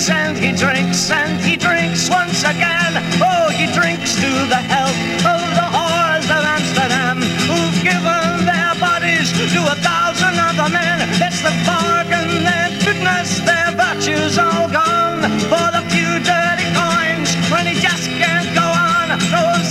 drinks 0.01 0.11
and 0.11 0.39
he 0.39 0.53
drinks 0.53 1.11
and 1.11 1.41
he 1.41 1.57
drinks 1.57 2.09
once 2.09 2.41
again. 2.43 2.93
Oh, 3.21 3.51
he 3.51 3.67
drinks 3.73 4.15
to 4.15 4.31
the 4.49 4.63
health 4.73 4.97
of 5.29 5.41
the 5.53 5.67
whores 5.77 6.25
of 6.25 6.41
Amsterdam 6.41 7.21
who've 7.45 7.85
given 7.85 8.47
their 8.49 8.73
bodies 8.81 9.29
to 9.33 9.61
a 9.61 9.77
thousand 9.85 10.41
other 10.41 10.73
men. 10.73 11.05
It's 11.21 11.43
the 11.43 11.53
bargain, 11.69 12.45
their 12.45 12.71
goodness, 12.81 13.41
their 13.41 13.73
virtues 13.77 14.39
all 14.39 14.69
gone 14.73 15.21
for 15.53 15.67
the 15.69 15.85
few 15.93 16.11
dirty 16.25 16.69
coins 16.73 17.37
when 17.53 17.67
he 17.67 17.75
just 17.81 18.09
can't 18.17 18.49
go 18.55 18.65
on. 18.65 19.21
Throws 19.29 19.70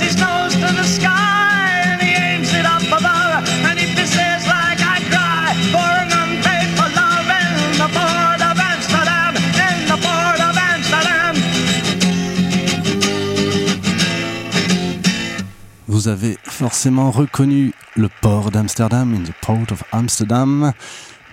avez 16.10 16.38
forcément 16.44 17.12
reconnu 17.12 17.74
le 17.96 18.10
port 18.22 18.52
d'Amsterdam, 18.52 19.14
in 19.14 19.24
the 19.24 19.34
port 19.42 19.72
of 19.72 19.84
Amsterdam, 19.92 20.74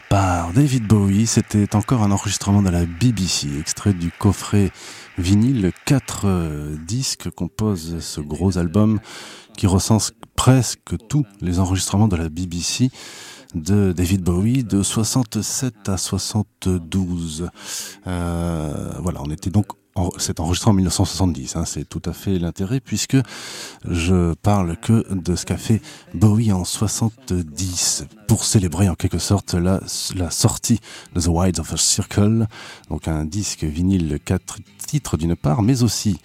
par 0.08 0.52
David 0.52 0.86
Bowie. 0.86 1.26
C'était 1.26 1.74
encore 1.74 2.02
un 2.02 2.10
enregistrement 2.10 2.62
de 2.62 2.68
la 2.68 2.84
BBC, 2.84 3.48
extrait 3.58 3.94
du 3.94 4.10
coffret 4.10 4.70
vinyle. 5.18 5.72
Quatre 5.86 6.26
euh, 6.26 6.76
disques 6.86 7.30
composent 7.30 8.00
ce 8.00 8.20
gros 8.20 8.58
album 8.58 9.00
qui 9.56 9.66
recense 9.66 10.12
presque 10.36 10.94
tous 11.08 11.24
les 11.40 11.58
enregistrements 11.58 12.08
de 12.08 12.16
la 12.16 12.28
BBC 12.28 12.90
de 13.54 13.92
David 13.92 14.22
Bowie 14.22 14.62
de 14.62 14.82
67 14.82 15.88
à 15.88 15.96
72. 15.96 17.48
Euh, 18.06 18.92
voilà, 19.00 19.22
on 19.22 19.30
était 19.30 19.50
donc 19.50 19.68
c'est 20.18 20.40
enregistré 20.40 20.70
en 20.70 20.74
1970, 20.74 21.56
hein, 21.56 21.64
c'est 21.64 21.88
tout 21.88 22.02
à 22.04 22.12
fait 22.12 22.38
l'intérêt 22.38 22.80
puisque 22.80 23.16
je 23.88 24.34
parle 24.34 24.76
que 24.76 25.06
de 25.12 25.36
ce 25.36 25.46
qu'a 25.46 25.56
fait 25.56 25.80
Bowie 26.14 26.52
en 26.52 26.64
70 26.64 28.04
pour 28.28 28.44
célébrer 28.44 28.88
en 28.88 28.94
quelque 28.94 29.18
sorte 29.18 29.54
la, 29.54 29.80
sortie 30.30 30.80
de 31.14 31.20
The 31.20 31.28
Wilds 31.28 31.60
of 31.60 31.72
a 31.72 31.76
Circle, 31.76 32.46
donc 32.90 33.08
un 33.08 33.24
disque 33.24 33.64
vinyle 33.64 34.18
quatre 34.24 34.58
titres 34.86 35.16
d'une 35.16 35.36
part, 35.36 35.62
mais 35.62 35.82
aussi 35.82 36.18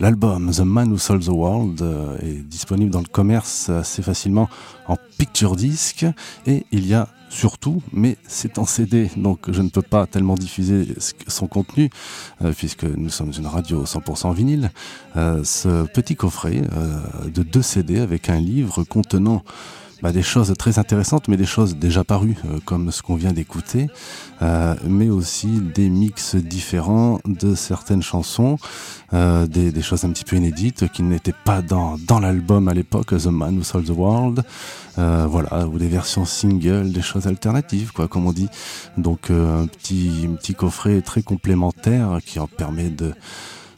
l'album 0.00 0.50
The 0.50 0.60
Man 0.60 0.92
Who 0.92 0.98
Sold 0.98 1.24
the 1.24 1.28
World 1.28 1.82
euh, 1.82 2.18
est 2.18 2.42
disponible 2.42 2.90
dans 2.90 3.00
le 3.00 3.06
commerce 3.06 3.68
assez 3.68 4.02
facilement 4.02 4.48
en 4.86 4.96
picture 5.18 5.54
disc 5.56 6.04
et 6.46 6.66
il 6.72 6.86
y 6.86 6.94
a 6.94 7.08
surtout, 7.28 7.82
mais 7.92 8.16
c'est 8.26 8.58
en 8.58 8.64
CD, 8.64 9.10
donc 9.16 9.50
je 9.50 9.62
ne 9.62 9.68
peux 9.68 9.82
pas 9.82 10.06
tellement 10.06 10.34
diffuser 10.34 10.94
son 11.26 11.46
contenu, 11.46 11.90
euh, 12.42 12.52
puisque 12.52 12.84
nous 12.84 13.10
sommes 13.10 13.32
une 13.36 13.46
radio 13.46 13.84
100% 13.84 14.34
vinyle, 14.34 14.70
euh, 15.16 15.42
ce 15.44 15.86
petit 15.86 16.16
coffret 16.16 16.62
euh, 16.72 17.28
de 17.32 17.42
deux 17.42 17.62
CD 17.62 17.98
avec 17.98 18.28
un 18.28 18.40
livre 18.40 18.84
contenant 18.84 19.42
bah, 20.02 20.12
des 20.12 20.22
choses 20.22 20.52
très 20.58 20.78
intéressantes, 20.78 21.28
mais 21.28 21.36
des 21.36 21.46
choses 21.46 21.76
déjà 21.76 22.04
parues, 22.04 22.36
euh, 22.44 22.58
comme 22.64 22.90
ce 22.92 23.02
qu'on 23.02 23.16
vient 23.16 23.32
d'écouter, 23.32 23.88
euh, 24.42 24.74
mais 24.84 25.10
aussi 25.10 25.60
des 25.74 25.88
mix 25.88 26.36
différents 26.36 27.20
de 27.24 27.54
certaines 27.54 28.02
chansons, 28.02 28.58
euh, 29.12 29.46
des, 29.46 29.72
des 29.72 29.82
choses 29.82 30.04
un 30.04 30.10
petit 30.10 30.24
peu 30.24 30.36
inédites 30.36 30.88
qui 30.92 31.02
n'étaient 31.02 31.34
pas 31.44 31.62
dans, 31.62 31.96
dans 31.98 32.20
l'album 32.20 32.68
à 32.68 32.74
l'époque, 32.74 33.08
The 33.08 33.26
Man 33.26 33.58
Who 33.58 33.64
Sold 33.64 33.86
the 33.86 33.90
World, 33.90 34.44
euh, 34.98 35.26
voilà, 35.28 35.66
ou 35.66 35.78
des 35.78 35.88
versions 35.88 36.24
single, 36.24 36.92
des 36.92 37.02
choses 37.02 37.26
alternatives, 37.26 37.92
quoi, 37.92 38.08
comme 38.08 38.26
on 38.26 38.32
dit. 38.32 38.48
Donc 38.96 39.30
euh, 39.30 39.62
un 39.62 39.66
petit, 39.66 40.26
un 40.28 40.34
petit 40.34 40.54
coffret 40.54 41.00
très 41.02 41.22
complémentaire 41.22 42.18
qui 42.24 42.40
en 42.40 42.46
permet 42.46 42.90
de 42.90 43.14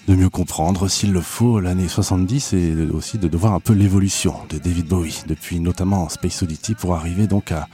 de 0.08 0.14
mieux 0.14 0.30
comprendre 0.30 0.88
s'il 0.88 1.12
le 1.12 1.20
faut 1.20 1.60
l'année 1.60 1.88
70 1.88 2.52
et 2.54 2.74
aussi 2.92 3.18
de, 3.18 3.36
voir 3.36 3.54
un 3.54 3.60
peu 3.60 3.72
l'évolution 3.72 4.34
de 4.48 4.58
David 4.58 4.86
Bowie 4.86 5.22
depuis 5.26 5.60
notamment 5.60 6.08
Space 6.08 6.42
Oddity 6.42 6.74
pour 6.74 6.94
arriver 6.94 7.26
donc 7.26 7.52
à 7.52 7.68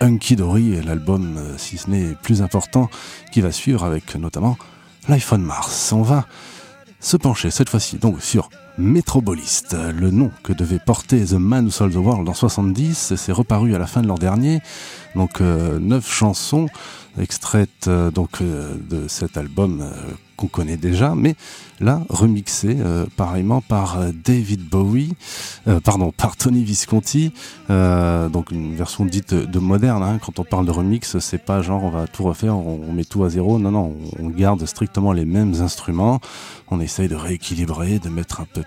Hunky 0.00 0.36
Dory, 0.36 0.80
l'album, 0.82 1.36
euh, 1.36 1.58
si 1.58 1.76
ce 1.76 1.90
n'est 1.90 2.14
plus 2.22 2.40
important, 2.40 2.88
qui 3.32 3.42
va 3.42 3.52
suivre 3.52 3.84
avec 3.84 4.14
notamment 4.16 4.56
Life 5.08 5.32
on 5.32 5.38
Mars. 5.38 5.92
On 5.92 6.02
va 6.02 6.26
se 7.00 7.16
pencher 7.16 7.50
cette 7.50 7.68
fois-ci 7.68 7.98
donc 7.98 8.22
sur 8.22 8.48
Metrobolist, 8.78 9.74
le 9.74 10.10
nom 10.10 10.30
que 10.42 10.54
devait 10.54 10.78
porter 10.78 11.22
The 11.24 11.32
Man 11.34 11.66
Who 11.66 11.70
Sold 11.70 11.92
the 11.92 11.96
World 11.96 12.28
en 12.28 12.34
70, 12.34 13.14
c'est 13.16 13.32
reparu 13.32 13.74
à 13.74 13.78
la 13.78 13.86
fin 13.86 14.00
de 14.00 14.06
l'an 14.06 14.14
dernier, 14.14 14.60
donc 15.14 15.40
euh, 15.40 15.78
neuf 15.78 16.10
chansons 16.10 16.66
extraites 17.18 17.88
euh, 17.88 18.10
donc 18.10 18.42
de 18.42 19.06
cet 19.08 19.36
album 19.36 19.84
qu'on 20.40 20.48
connaît 20.48 20.78
déjà, 20.78 21.14
mais 21.14 21.34
là 21.80 22.02
remixé 22.08 22.76
euh, 22.80 23.06
pareillement 23.16 23.60
par 23.60 23.98
euh, 23.98 24.10
David 24.24 24.62
Bowie, 24.62 25.14
euh, 25.68 25.80
pardon, 25.80 26.12
par 26.12 26.36
Tony 26.36 26.64
Visconti, 26.64 27.32
euh, 27.68 28.28
donc 28.28 28.50
une 28.50 28.74
version 28.74 29.04
dite 29.04 29.34
de 29.34 29.58
moderne. 29.58 30.02
hein. 30.02 30.18
Quand 30.24 30.38
on 30.38 30.44
parle 30.44 30.64
de 30.66 30.70
remix, 30.70 31.18
c'est 31.18 31.44
pas 31.44 31.60
genre 31.62 31.84
on 31.84 31.90
va 31.90 32.06
tout 32.06 32.24
refaire, 32.24 32.56
on, 32.56 32.92
met 32.92 33.04
tout 33.04 33.22
à 33.24 33.28
zéro. 33.28 33.58
Non, 33.58 33.70
non, 33.70 33.94
on 34.18 34.28
garde 34.28 34.64
strictement 34.66 35.12
les 35.12 35.24
mêmes 35.24 35.54
instruments. 35.60 36.20
On 36.72 36.80
essaye 36.80 37.08
de 37.08 37.16
rééquilibrer, 37.16 37.98
de 37.98 38.08
mettre 38.08 38.40
un 38.40 38.46
peu, 38.52 38.62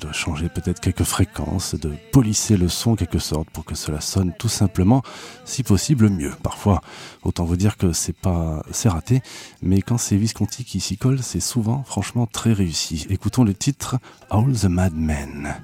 de 0.00 0.12
changer 0.12 0.48
peut-être 0.48 0.80
quelques 0.80 1.02
fréquences, 1.02 1.74
de 1.74 1.92
polisser 2.12 2.56
le 2.56 2.68
son 2.68 2.94
quelque 2.94 3.18
sorte 3.18 3.50
pour 3.50 3.64
que 3.64 3.74
cela 3.74 4.00
sonne 4.00 4.32
tout 4.38 4.48
simplement, 4.48 5.02
si 5.44 5.62
possible, 5.64 6.08
mieux. 6.08 6.32
Parfois, 6.42 6.80
autant 7.24 7.44
vous 7.44 7.56
dire 7.56 7.76
que 7.76 7.92
c'est 7.92 8.16
pas, 8.16 8.62
c'est 8.70 8.88
raté, 8.88 9.20
mais 9.62 9.82
quand 9.82 9.98
c'est 9.98 10.16
Visconti 10.16 10.64
qui 10.64 10.78
s'y 10.78 10.96
colle, 10.96 11.09
c'est 11.18 11.40
souvent 11.40 11.82
franchement 11.82 12.26
très 12.26 12.52
réussi. 12.52 13.06
Écoutons 13.10 13.44
le 13.44 13.54
titre 13.54 13.98
All 14.30 14.52
the 14.52 14.64
Mad 14.64 14.94
Men 14.94 15.56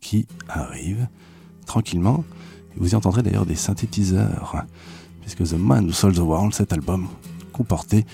qui 0.00 0.26
arrive 0.48 1.08
tranquillement. 1.66 2.24
Vous 2.76 2.92
y 2.92 2.94
entendrez 2.94 3.22
d'ailleurs 3.22 3.46
des 3.46 3.56
synthétiseurs, 3.56 4.64
puisque 5.22 5.42
The 5.42 5.58
Man 5.58 5.86
Who 5.86 5.92
Sold 5.92 6.16
the 6.16 6.20
World, 6.20 6.54
cet 6.54 6.72
album, 6.72 7.08
comportait 7.52 8.04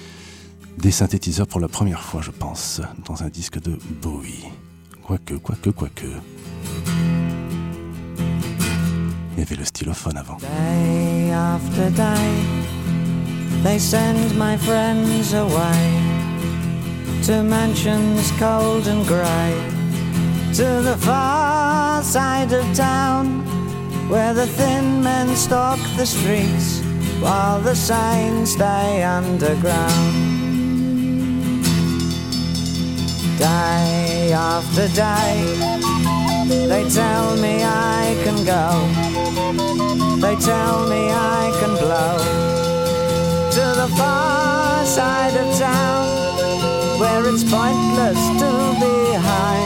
des 0.79 0.91
synthétiseurs 0.91 1.47
pour 1.47 1.61
la 1.61 1.69
première 1.69 2.03
fois, 2.03 2.23
je 2.23 2.31
pense, 2.31 2.81
dans 3.05 3.23
un 3.23 3.29
disque 3.29 3.61
de 3.61 3.79
Bowie. 4.01 4.45
Quoique, 5.03 5.35
quoique, 5.35 5.71
quoique. 5.71 6.07
Il 9.35 9.39
y 9.39 9.43
avait 9.43 9.57
le 9.57 9.65
stylophone 9.65 10.17
avant. 10.17 10.37
Day 10.39 11.33
after 11.33 11.91
day, 11.91 12.03
they 13.63 13.79
send 13.79 14.39
my 14.39 14.57
friends 14.57 15.35
away 15.35 16.22
to 17.23 17.41
mansions 17.41 18.33
cold 18.33 18.89
and 18.89 19.07
grey, 19.07 19.55
to 20.53 20.83
the 20.83 20.97
far 20.99 22.03
side 22.03 22.53
of 22.53 22.65
town 22.75 23.43
where 24.09 24.35
the 24.35 24.47
thin 24.47 25.01
men 25.05 25.29
stalk 25.37 25.79
the 25.97 26.05
streets 26.05 26.81
while 27.21 27.61
the 27.61 27.77
signs 27.77 28.53
stay 28.53 29.05
underground. 29.05 30.15
Day 33.39 34.33
after 34.33 34.89
day, 34.89 35.45
they 36.67 36.89
tell 36.91 37.37
me 37.37 37.63
I 37.63 38.21
can 38.25 38.45
go. 38.45 38.67
They 40.21 40.35
tell 40.45 40.89
me 40.89 41.09
I 41.13 41.57
can 41.61 41.73
blow 41.77 42.19
to 43.53 43.81
the 43.81 43.89
far 43.97 44.85
side 44.85 45.37
of 45.37 45.57
town 45.57 46.22
where 47.03 47.27
it's 47.35 47.43
pointless 47.43 48.21
to 48.41 48.51
be 48.79 48.97
high, 49.29 49.65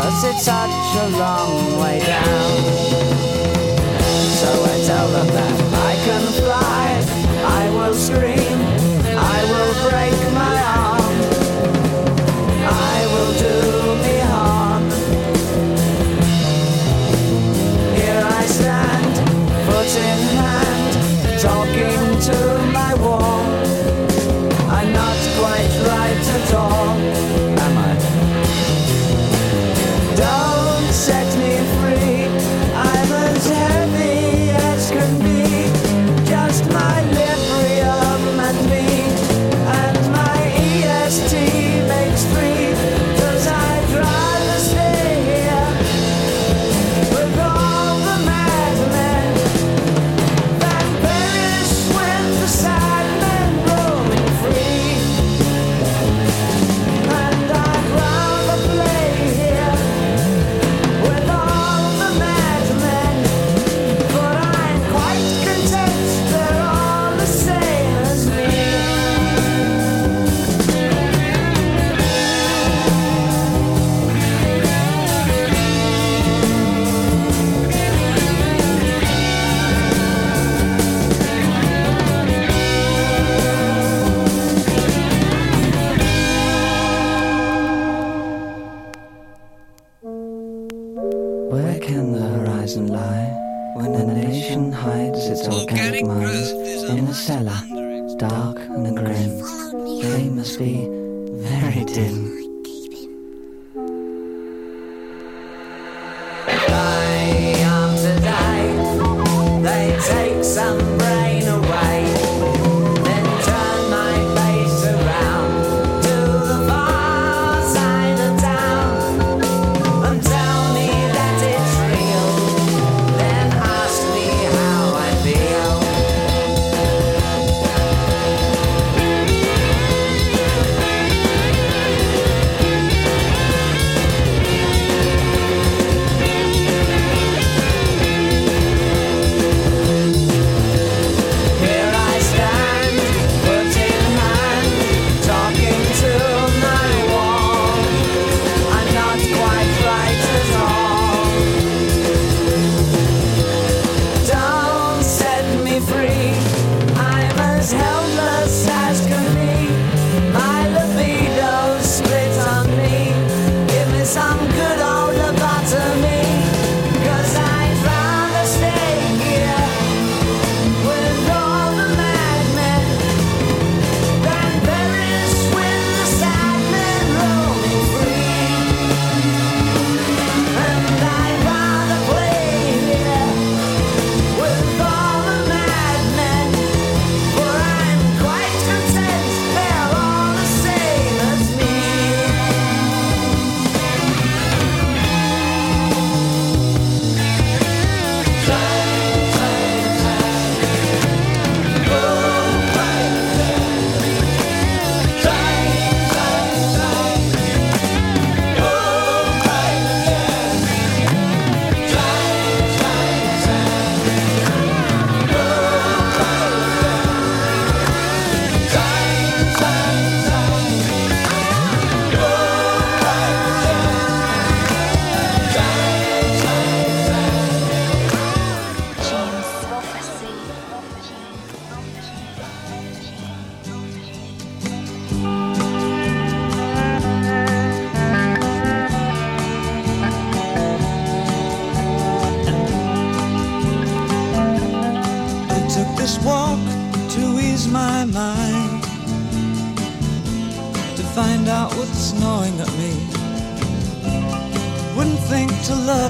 cause 0.00 0.24
it's 0.24 0.44
such 0.44 0.96
a 1.04 1.08
long 1.18 1.78
way 1.78 2.00
down. 2.00 2.60
So 4.40 4.48
I 4.72 4.74
tell 4.86 5.08
them 5.08 5.26
that 5.26 5.67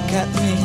look 0.09 0.17
at 0.17 0.29
me. 0.35 0.55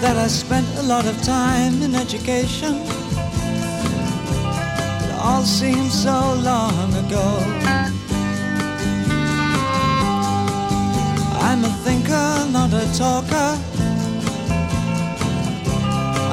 That 0.00 0.16
I 0.16 0.26
spent 0.26 0.66
a 0.78 0.82
lot 0.82 1.06
of 1.06 1.20
time 1.22 1.82
in 1.82 1.94
education. 1.94 2.74
It 5.04 5.12
all 5.20 5.42
seems 5.42 5.92
so 5.92 6.34
long 6.42 6.88
ago. 7.04 7.26
I'm 11.46 11.64
a 11.64 11.72
thinker, 11.84 12.46
not 12.50 12.72
a 12.72 12.86
talker. 12.98 13.50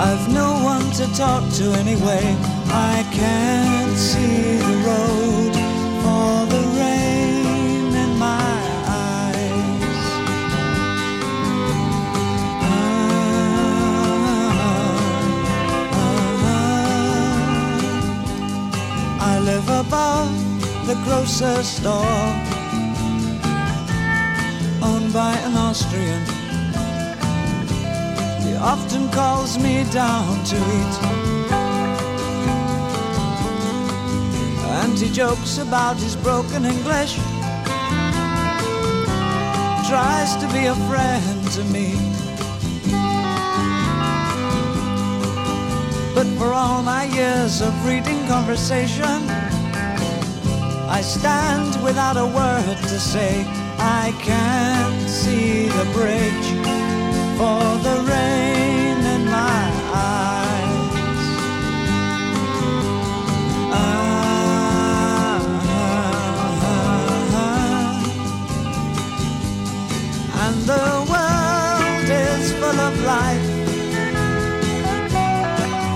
I've 0.05 0.27
no 0.33 0.49
one 0.63 0.89
to 0.99 1.05
talk 1.15 1.43
to 1.57 1.65
anyway. 1.83 2.35
I 2.69 3.07
can't 3.11 3.97
see 3.97 4.57
the 4.57 4.75
road 4.87 5.42
above 19.93 20.87
the 20.87 20.95
grocer's 21.05 21.67
store, 21.67 22.25
owned 24.81 25.13
by 25.13 25.33
an 25.45 25.53
Austrian. 25.55 26.23
He 28.41 28.55
often 28.55 29.07
calls 29.11 29.59
me 29.59 29.83
down 29.91 30.43
to 30.51 30.55
eat. 30.77 30.95
And 34.81 34.97
he 34.97 35.11
jokes 35.11 35.59
about 35.59 35.97
his 35.97 36.15
broken 36.15 36.65
English. 36.65 37.13
Tries 39.91 40.31
to 40.41 40.47
be 40.55 40.63
a 40.73 40.77
friend 40.89 41.39
to 41.57 41.63
me. 41.75 41.89
But 46.15 46.27
for 46.39 46.51
all 46.51 46.81
my 46.81 47.03
years 47.03 47.61
of 47.61 47.73
reading 47.85 48.25
conversation, 48.27 49.22
I 50.93 51.01
stand 51.01 51.81
without 51.83 52.17
a 52.17 52.25
word 52.27 52.77
to 52.77 52.99
say. 52.99 53.45
I 53.79 54.13
can't 54.19 55.09
see 55.09 55.67
the 55.67 55.85
bridge 55.91 56.47
for 57.35 57.63
the 57.87 57.97
rain 58.13 58.97
in 59.15 59.25
my 59.25 59.71
eyes. 59.91 61.23
Ah, 63.73 65.39
and 70.43 70.57
the 70.73 70.87
world 71.11 72.07
is 72.29 72.53
full 72.61 72.79
of 72.87 72.93
life, 73.03 73.47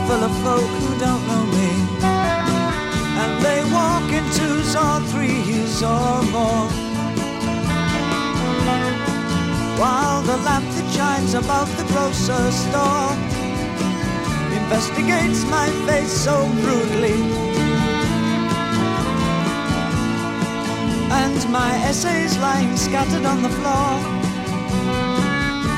full 0.07 0.23
of 0.23 0.33
folk 0.43 0.86
or 5.83 6.23
more. 6.31 6.67
While 9.77 10.23
the 10.23 10.37
lamp 10.37 10.65
that 10.65 10.87
shines 10.91 11.33
above 11.35 11.69
the 11.77 11.83
grocer's 11.93 12.55
store 12.55 13.13
investigates 14.59 15.43
my 15.45 15.69
face 15.85 16.11
so 16.11 16.49
brutally. 16.61 17.21
And 21.11 21.39
my 21.51 21.71
essays 21.85 22.37
lying 22.39 22.75
scattered 22.75 23.25
on 23.25 23.43
the 23.43 23.49
floor 23.49 23.89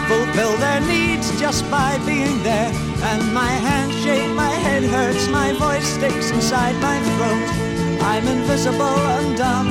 fulfill 0.08 0.58
their 0.58 0.82
needs 0.82 1.28
just 1.40 1.70
by 1.70 1.98
being 2.06 2.42
there. 2.42 2.72
And 3.12 3.34
my 3.34 3.52
hands 3.68 3.96
shake, 4.02 4.32
my 4.34 4.50
head 4.50 4.84
hurts, 4.84 5.28
my 5.28 5.52
voice 5.54 5.86
sticks 5.86 6.32
inside 6.32 6.76
my 6.82 6.98
throat. 7.18 7.69
I'm 8.12 8.28
invisible 8.28 9.00
and 9.18 9.38
dumb, 9.38 9.68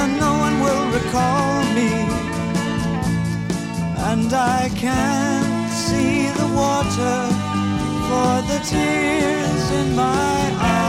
and 0.00 0.10
no 0.18 0.32
one 0.46 0.56
will 0.64 0.86
recall 0.98 1.64
me. 1.74 1.90
And 4.10 4.32
I 4.32 4.70
can't 4.76 5.70
see 5.72 6.28
the 6.40 6.48
water 6.62 7.18
for 8.08 8.32
the 8.50 8.58
tears 8.70 9.70
in 9.80 9.96
my 9.96 10.40
eyes. 10.60 10.79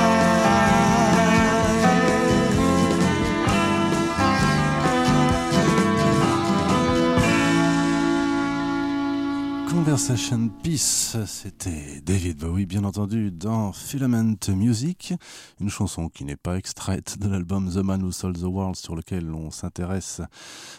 Conversation 9.92 10.48
Peace, 10.64 11.18
c'était 11.26 12.00
David 12.00 12.38
Bowie, 12.38 12.66
bien 12.66 12.86
entendu, 12.86 13.30
dans 13.30 13.74
Filament 13.74 14.38
Music, 14.48 15.14
une 15.60 15.68
chanson 15.68 16.08
qui 16.08 16.24
n'est 16.24 16.38
pas 16.38 16.58
extraite 16.58 17.20
de 17.20 17.28
l'album 17.28 17.70
The 17.70 17.84
Man 17.84 18.02
Who 18.02 18.14
Sold 18.14 18.40
the 18.40 18.44
World, 18.44 18.78
sur 18.78 18.96
lequel 18.96 19.34
on 19.34 19.52
s'intéresse 19.52 20.22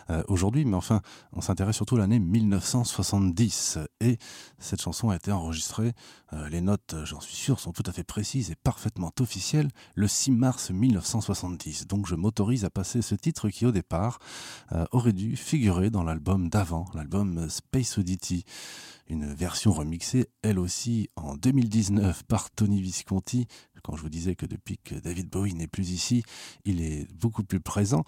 euh, 0.09 0.23
aujourd'hui, 0.29 0.65
mais 0.65 0.77
enfin, 0.77 1.03
on 1.35 1.43
s'intéresse 1.43 1.77
surtout 1.77 1.97
à 1.97 1.99
l'année 1.99 2.21
1970. 2.21 3.81
Et 4.01 4.17
cette 4.59 4.81
chanson 4.81 5.11
a 5.11 5.17
été 5.17 5.31
enregistrée, 5.31 5.93
euh, 6.33 6.49
les 6.49 6.63
notes, 6.63 6.95
j'en 7.05 7.21
suis 7.21 7.37
sûr, 7.37 7.61
sont 7.61 7.73
tout 7.73 7.85
à 7.85 7.93
fait 7.93 8.05
précises 8.05 8.51
et 8.51 8.55
parfaitement 8.55 9.13
officielles, 9.21 9.69
le 9.95 10.09
6 10.09 10.31
mars 10.31 10.71
1970. 10.71 11.87
Donc 11.87 12.07
je 12.07 12.15
m'autorise 12.15 12.65
à 12.65 12.71
passer 12.71 13.03
ce 13.03 13.15
titre 13.15 13.51
qui, 13.51 13.67
au 13.67 13.73
départ, 13.73 14.21
euh, 14.73 14.87
aurait 14.91 15.13
dû 15.13 15.37
figurer 15.37 15.91
dans 15.91 16.03
l'album 16.03 16.49
d'avant, 16.49 16.87
l'album 16.95 17.51
Space 17.51 17.99
Oddity 17.99 18.47
une 19.13 19.35
version 19.35 19.73
remixée, 19.73 20.27
elle 20.43 20.59
aussi 20.59 21.11
en 21.17 21.37
2019 21.37 22.25
par 22.25 22.51
Tony 22.51 22.81
Visconti. 22.81 23.47
Quand 23.83 23.95
je 23.95 24.03
vous 24.03 24.09
disais 24.09 24.37
que 24.37 24.47
depuis 24.47 24.79
que 24.79 24.95
David 24.95 25.29
Bowie 25.29 25.55
n'est 25.55 25.67
plus 25.67 25.91
ici, 25.91 26.23
il 26.65 26.81
est 26.81 27.13
beaucoup 27.13 27.45
plus 27.45 27.61
présent. 27.61 28.05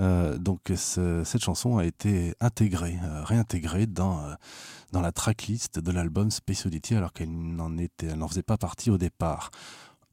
Euh, 0.00 0.38
donc 0.38 0.72
ce, 0.74 1.22
cette 1.24 1.42
chanson 1.42 1.76
a 1.76 1.84
été 1.84 2.34
intégrée, 2.40 2.98
euh, 3.02 3.22
réintégrée 3.22 3.86
dans, 3.86 4.24
euh, 4.24 4.34
dans 4.92 5.02
la 5.02 5.12
tracklist 5.12 5.78
de 5.78 5.92
l'album 5.92 6.30
Space 6.30 6.64
Oddity 6.64 6.94
alors 6.94 7.12
qu'elle 7.12 7.30
n'en 7.30 8.28
faisait 8.28 8.42
pas 8.42 8.56
partie 8.56 8.90
au 8.90 8.98
départ. 8.98 9.50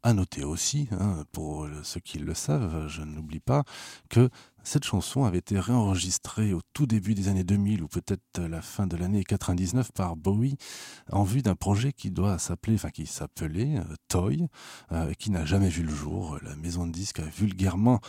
À 0.05 0.11
noter 0.11 0.43
aussi, 0.43 0.89
hein, 0.91 1.23
pour 1.31 1.65
ceux 1.83 2.01
qui 2.01 2.19
le 2.19 2.33
savent, 2.33 2.89
je 2.89 3.03
n'oublie 3.03 3.39
pas 3.39 3.63
que 4.09 4.29
cette 4.63 4.85
chanson 4.85 5.25
avait 5.25 5.39
été 5.39 5.59
réenregistrée 5.59 6.53
au 6.53 6.61
tout 6.73 6.85
début 6.85 7.13
des 7.13 7.27
années 7.27 7.43
2000 7.43 7.83
ou 7.83 7.87
peut-être 7.87 8.39
la 8.39 8.61
fin 8.61 8.87
de 8.87 8.95
l'année 8.95 9.23
99 9.23 9.91
par 9.91 10.15
Bowie 10.15 10.57
en 11.11 11.23
vue 11.23 11.41
d'un 11.41 11.55
projet 11.55 11.93
qui 11.93 12.11
doit 12.11 12.39
s'appeler, 12.39 12.75
enfin 12.75 12.89
qui 12.89 13.05
s'appelait 13.05 13.77
euh, 13.77 13.95
Toy, 14.07 14.47
euh, 14.91 15.13
qui 15.13 15.31
n'a 15.31 15.45
jamais 15.45 15.69
vu 15.69 15.83
le 15.83 15.93
jour. 15.93 16.39
La 16.43 16.55
maison 16.55 16.87
de 16.87 16.91
disques 16.91 17.19
a 17.19 17.25
vulgairement 17.25 17.99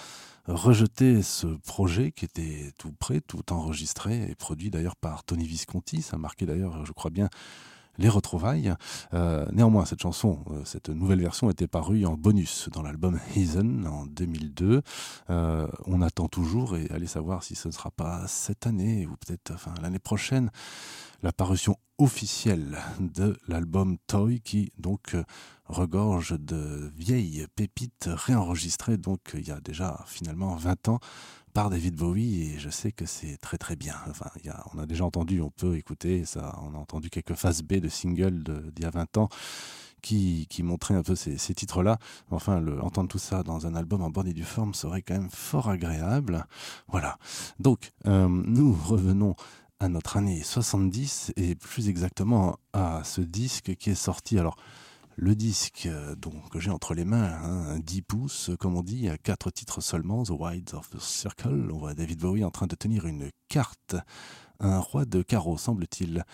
rejeté 0.47 1.23
ce 1.23 1.47
projet 1.47 2.13
qui 2.13 2.25
était 2.25 2.73
tout 2.79 2.93
prêt, 2.93 3.21
tout 3.21 3.53
enregistré 3.53 4.31
et 4.31 4.35
produit 4.35 4.71
d'ailleurs 4.71 4.97
par 4.97 5.25
Tony 5.25 5.47
Visconti. 5.47 6.03
Ça 6.03 6.19
marquait 6.19 6.47
d'ailleurs, 6.47 6.85
je 6.85 6.93
crois 6.93 7.11
bien, 7.11 7.29
les 7.99 8.09
retrouvailles. 8.09 8.75
Euh, 9.13 9.47
néanmoins, 9.53 9.85
cette 9.85 10.01
chanson, 10.01 10.41
euh, 10.51 10.63
cette 10.65 10.89
nouvelle 10.89 11.21
version 11.21 11.51
était 11.51 11.67
parue 11.67 12.05
en 12.07 12.17
bonus 12.17 12.69
dans 12.73 12.83
l'album 12.83 13.19
Heathen 13.35 13.87
en 13.87 14.07
2002. 14.07 14.83
Euh, 15.31 15.67
on 15.87 16.03
attend 16.03 16.29
toujours 16.29 16.77
et 16.77 16.89
allez 16.91 17.07
savoir 17.07 17.43
si 17.43 17.55
ce 17.55 17.69
ne 17.69 17.73
sera 17.73 17.91
pas 17.91 18.27
cette 18.27 18.67
année 18.67 19.07
ou 19.07 19.17
peut-être 19.17 19.53
enfin 19.53 19.75
l'année 19.83 19.99
prochaine 19.99 20.51
la 21.23 21.33
parution 21.33 21.79
officielle 21.97 22.77
de 23.01 23.37
l'album 23.49 23.97
Toy 24.07 24.41
qui 24.41 24.73
donc 24.79 25.17
regorge 25.67 26.39
de 26.39 26.93
vieilles 26.97 27.47
pépites 27.57 28.11
réenregistrées 28.13 28.99
donc 28.99 29.21
il 29.33 29.47
y 29.47 29.51
a 29.51 29.61
déjà 29.61 30.05
finalement 30.07 30.55
20 30.57 30.89
ans 30.89 30.99
par 31.55 31.71
David 31.71 31.95
Bowie 31.95 32.43
et 32.43 32.59
je 32.59 32.69
sais 32.69 32.91
que 32.91 33.07
c'est 33.07 33.37
très 33.39 33.59
très 33.59 33.77
bien. 33.77 33.95
On 34.75 34.79
a 34.81 34.87
déjà 34.87 35.05
entendu, 35.05 35.41
on 35.41 35.51
peut 35.51 35.77
écouter 35.77 36.25
ça, 36.25 36.59
on 36.63 36.75
a 36.75 36.79
entendu 36.79 37.11
quelques 37.11 37.35
phases 37.35 37.63
B 37.63 37.75
de 37.75 37.89
singles 37.89 38.43
d'il 38.75 38.85
y 38.85 38.87
a 38.87 38.91
20 38.91 39.17
ans 39.19 39.29
qui, 40.03 40.49
qui 40.51 40.65
montraient 40.65 40.97
un 40.97 41.05
peu 41.05 41.15
ces, 41.15 41.37
titres-là. 41.37 41.99
Enfin, 42.31 42.63
entendre 42.81 43.09
tout 43.09 43.19
ça 43.19 43.45
dans 43.45 43.69
un 43.69 43.77
album 43.77 44.03
en 44.03 44.11
bonne 44.11 44.27
et 44.27 44.35
due 44.35 44.43
forme 44.43 44.75
serait 44.75 45.03
quand 45.03 45.15
même 45.15 45.31
fort 45.31 45.71
agréable. 45.71 46.45
Voilà. 46.89 47.19
Donc, 47.61 47.93
euh, 48.07 48.29
nous 48.29 48.73
revenons 48.73 49.37
à 49.79 49.89
notre 49.89 50.17
année 50.17 50.43
70 50.43 51.35
et 51.37 51.55
plus 51.55 51.89
exactement 51.89 52.59
à 52.73 53.03
ce 53.05 53.21
disque 53.21 53.77
qui 53.77 53.91
est 53.91 53.95
sorti. 53.95 54.41
Alors, 54.41 54.57
le 55.17 55.35
disque 55.35 55.87
euh, 55.87 56.15
donc, 56.17 56.51
que 56.51 56.59
j'ai 56.59 56.71
entre 56.71 56.95
les 56.95 57.05
mains, 57.05 57.33
hein, 57.43 57.79
10 57.79 58.03
pouces, 58.03 58.51
comme 58.59 58.77
on 58.77 58.83
dit, 58.83 59.09
à 59.09 59.19
quatre 59.19 59.51
titres 59.51 59.81
seulement, 59.81 60.25
The 60.25 60.31
Wides 60.31 60.75
of 60.75 60.91
the 60.91 61.01
Circle. 61.01 61.71
On 61.73 61.79
voit 61.79 61.95
David 61.95 62.21
Bowie 62.21 62.45
en 62.45 62.51
train 62.51 62.67
de 62.67 62.75
tenir 62.75 63.07
une 63.07 63.31
carte 63.49 63.97
un 64.65 64.79
roi 64.79 65.05
de 65.05 65.23
carreau, 65.23 65.59
semble-t-il, 65.59 66.25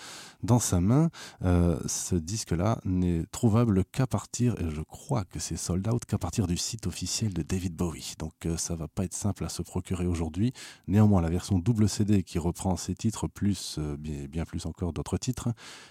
dans 0.42 0.58
sa 0.58 0.80
main. 0.80 1.10
Euh, 1.42 1.78
ce 1.86 2.14
disque-là 2.14 2.80
n'est 2.84 3.24
trouvable 3.32 3.84
qu'à 3.84 4.06
partir, 4.06 4.54
et 4.60 4.70
je 4.70 4.82
crois 4.82 5.24
que 5.24 5.38
c'est 5.38 5.56
sold 5.56 5.86
out, 5.88 6.04
qu'à 6.04 6.18
partir 6.18 6.46
du 6.46 6.56
site 6.56 6.86
officiel 6.86 7.34
de 7.34 7.42
David 7.42 7.74
Bowie. 7.74 8.14
Donc 8.18 8.32
euh, 8.46 8.56
ça 8.56 8.74
va 8.74 8.88
pas 8.88 9.04
être 9.04 9.14
simple 9.14 9.44
à 9.44 9.48
se 9.48 9.62
procurer 9.62 10.06
aujourd'hui. 10.06 10.52
Néanmoins, 10.86 11.20
la 11.20 11.30
version 11.30 11.58
double 11.58 11.88
CD 11.88 12.22
qui 12.22 12.38
reprend 12.38 12.76
ces 12.76 12.94
titres 12.94 13.26
plus, 13.26 13.76
euh, 13.78 13.96
bien, 13.96 14.26
bien 14.26 14.44
plus 14.44 14.66
encore 14.66 14.92
d'autres 14.92 15.18
titres, 15.18 15.48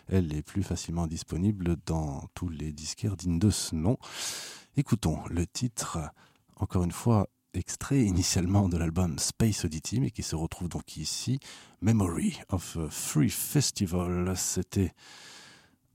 elle 0.08 0.34
est 0.34 0.44
plus 0.44 0.64
facilement 0.64 1.08
disponible 1.08 1.76
dans 1.86 2.24
tous 2.34 2.50
les 2.50 2.72
disquaires 2.72 3.18
dignes 3.18 3.40
de 3.40 3.50
ce 3.50 3.76
nom. 3.76 3.98
Écoutons 4.78 5.20
le 5.30 5.46
titre, 5.46 6.00
encore 6.56 6.84
une 6.84 6.92
fois, 6.92 7.28
extrait 7.54 8.02
initialement 8.02 8.70
de 8.70 8.78
l'album 8.78 9.18
Space 9.20 9.66
Oddity, 9.66 10.00
mais 10.00 10.12
qui 10.12 10.24
se 10.24 10.36
retrouve 10.36 10.70
donc 10.70 10.98
ici, 10.98 11.40
Memory 11.82 12.40
of 12.50 12.78
a 12.78 12.90
Free 12.90 13.30
Festival. 13.30 14.34
C'était 14.36 14.94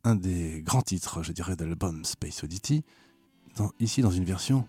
un 0.04 0.14
des 0.14 0.62
grands 0.62 0.82
titres, 0.82 1.22
je 1.22 1.32
dirais, 1.32 1.56
de 1.56 1.64
l'album 1.64 2.04
Space 2.04 2.42
Oddity, 2.42 2.82
ici 3.80 4.02
dans 4.02 4.10
une 4.10 4.24
version 4.24 4.66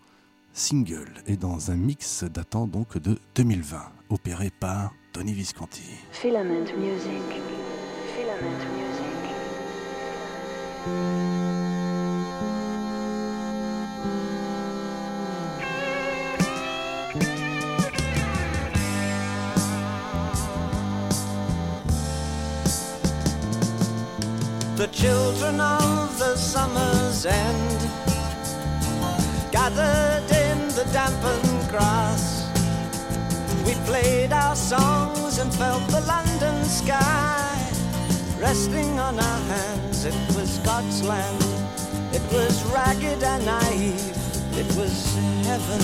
single 0.53 1.11
et 1.27 1.35
dans 1.35 1.71
un 1.71 1.75
mix 1.75 2.23
datant 2.23 2.67
donc 2.67 2.97
de 2.97 3.19
2020, 3.35 3.91
opéré 4.09 4.51
par 4.51 4.93
Tony 5.11 5.33
Visconti. 5.33 5.83
Filament 6.11 6.65
music. 6.77 7.41
Filament 8.15 8.59
music. 10.87 11.54
The 24.85 24.91
children 24.91 25.59
of 25.59 26.19
the 26.19 26.35
summer's 26.35 27.25
end 27.25 27.79
gathered 29.51 30.29
in 30.29 30.67
the 30.77 30.87
dampened 30.93 31.69
grass. 31.71 32.47
We 33.65 33.73
played 33.89 34.31
our 34.31 34.55
songs 34.55 35.39
and 35.39 35.51
felt 35.51 35.87
the 35.87 36.01
London 36.01 36.63
sky 36.65 37.57
resting 38.39 38.99
on 38.99 39.17
our 39.17 39.39
hands. 39.53 40.05
It 40.05 40.13
was 40.35 40.59
God's 40.59 41.01
land. 41.01 41.43
It 42.13 42.21
was 42.31 42.63
ragged 42.65 43.23
and 43.23 43.43
naive. 43.43 44.15
It 44.53 44.67
was 44.77 45.15
heaven. 45.47 45.81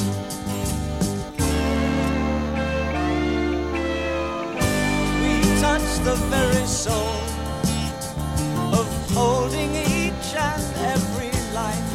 We 5.21 5.59
touched 5.59 6.03
the 6.03 6.15
very 6.29 6.67
soul 6.67 7.30
holding 9.14 9.76
each 9.76 10.36
and 10.36 10.64
every 10.93 11.32
life. 11.53 11.89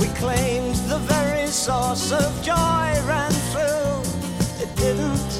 We 0.00 0.08
claimed 0.18 0.76
the 0.88 0.98
very 0.98 1.46
source 1.46 2.12
of 2.12 2.30
joy 2.42 2.88
ran 3.06 3.32
through. 3.50 4.02
It 4.62 4.74
didn't, 4.76 5.32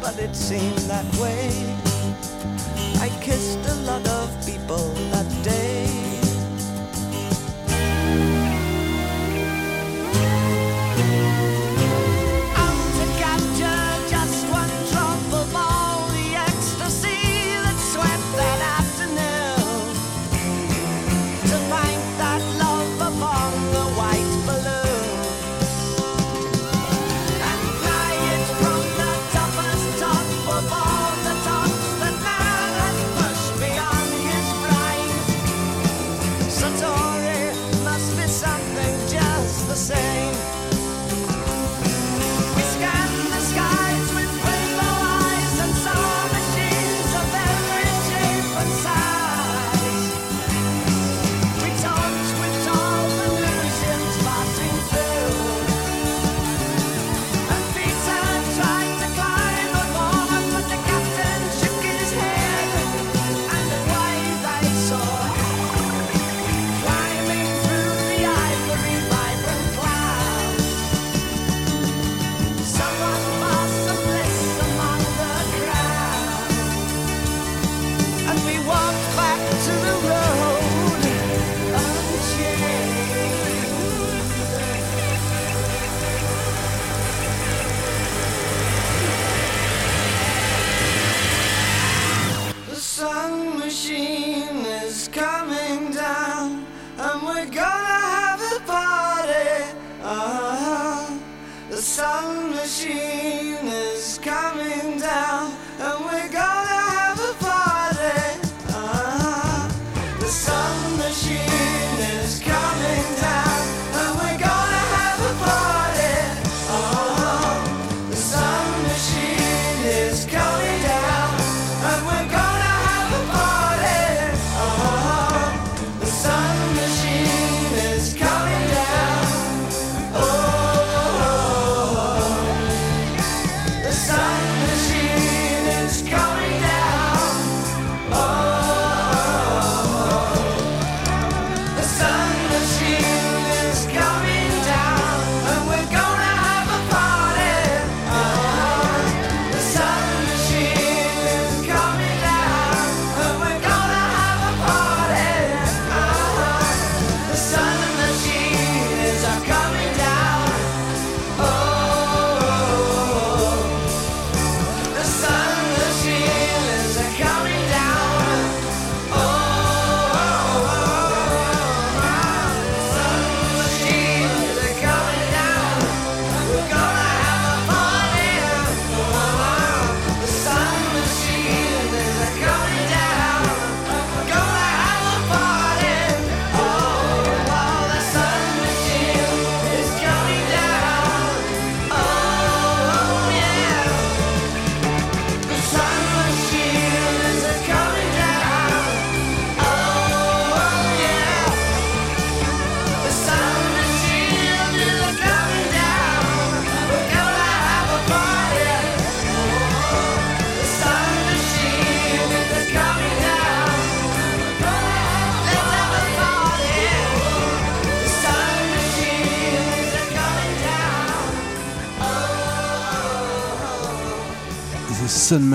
but 0.00 0.18
it 0.18 0.34
seemed 0.34 0.78
that 0.92 1.06
way. 1.16 1.50
I 3.00 3.08
kissed 3.20 3.64
a 3.68 3.74
lot 3.90 4.06
of 4.08 4.28
people 4.46 4.92
that 5.12 5.28
day. 5.44 5.77
sometimes. 36.76 36.97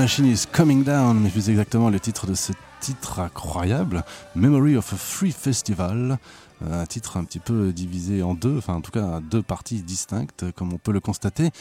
Machine 0.03 0.25
is 0.25 0.45
Coming 0.51 0.83
Down, 0.83 1.17
mais 1.17 1.29
plus 1.29 1.49
exactement 1.49 1.89
le 1.89 1.97
titre 1.97 2.27
de 2.27 2.33
ce 2.33 2.51
titre 2.81 3.19
incroyable, 3.19 4.03
Memory 4.35 4.75
of 4.75 4.91
a 4.91 4.97
Free 4.97 5.31
Festival, 5.31 6.19
euh, 6.61 6.81
un 6.81 6.85
titre 6.85 7.15
un 7.15 7.23
petit 7.23 7.39
peu 7.39 7.71
divisé 7.71 8.21
en 8.21 8.33
deux, 8.33 8.57
enfin 8.57 8.73
en 8.73 8.81
tout 8.81 8.91
cas 8.91 9.21
deux 9.21 9.41
parties 9.41 9.81
distinctes, 9.81 10.51
comme 10.57 10.73
on 10.73 10.77
peut 10.77 10.91
le 10.91 10.99
constater. 10.99 11.51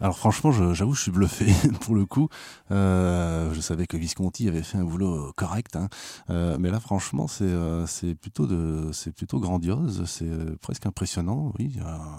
Alors 0.00 0.18
franchement, 0.18 0.52
j'avoue, 0.74 0.94
je, 0.94 1.02
suis 1.02 1.10
bluffé 1.10 1.46
pour 1.80 1.94
le 1.94 2.04
coup. 2.04 2.28
Euh, 2.70 3.52
je 3.54 3.60
savais 3.60 3.86
que 3.86 3.96
Visconti 3.96 4.46
avait 4.46 4.62
fait 4.62 4.76
un 4.76 4.84
boulot 4.84 5.32
correct, 5.36 5.74
hein. 5.76 5.88
euh, 6.28 6.58
mais 6.60 6.70
là, 6.70 6.80
franchement, 6.80 7.26
c'est 7.28 7.44
euh, 7.44 7.86
plutôt 8.20 8.46
de 8.46 8.90
c'est 8.92 9.12
plutôt 9.12 9.40
grandiose, 9.40 10.04
c'est 10.06 10.28
presque 10.60 10.84
impressionnant. 10.84 11.52
Oui, 11.58 11.78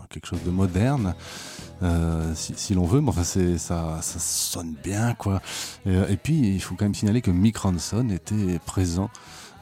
quelque 0.09 0.27
chose 0.27 0.43
de 0.43 0.49
moderne, 0.49 1.13
euh, 1.83 2.33
si, 2.33 2.53
si 2.55 2.73
l'on 2.73 2.85
veut, 2.85 3.01
mais 3.01 3.09
enfin, 3.09 3.23
c'est 3.23 3.59
ça 3.59 3.99
ça 4.01 4.19
sonne 4.19 4.73
bien, 4.83 5.13
quoi. 5.13 5.39
Et, 5.85 5.95
et, 6.09 6.17
puis, 6.17 6.55
il 6.55 6.61
faut 6.61 6.75
quand 6.75 6.85
même 6.85 6.95
signaler 6.95 7.21
que 7.21 7.31
Mick 7.31 7.57
Ronson 7.57 8.09
était 8.09 8.59
présent. 8.65 9.11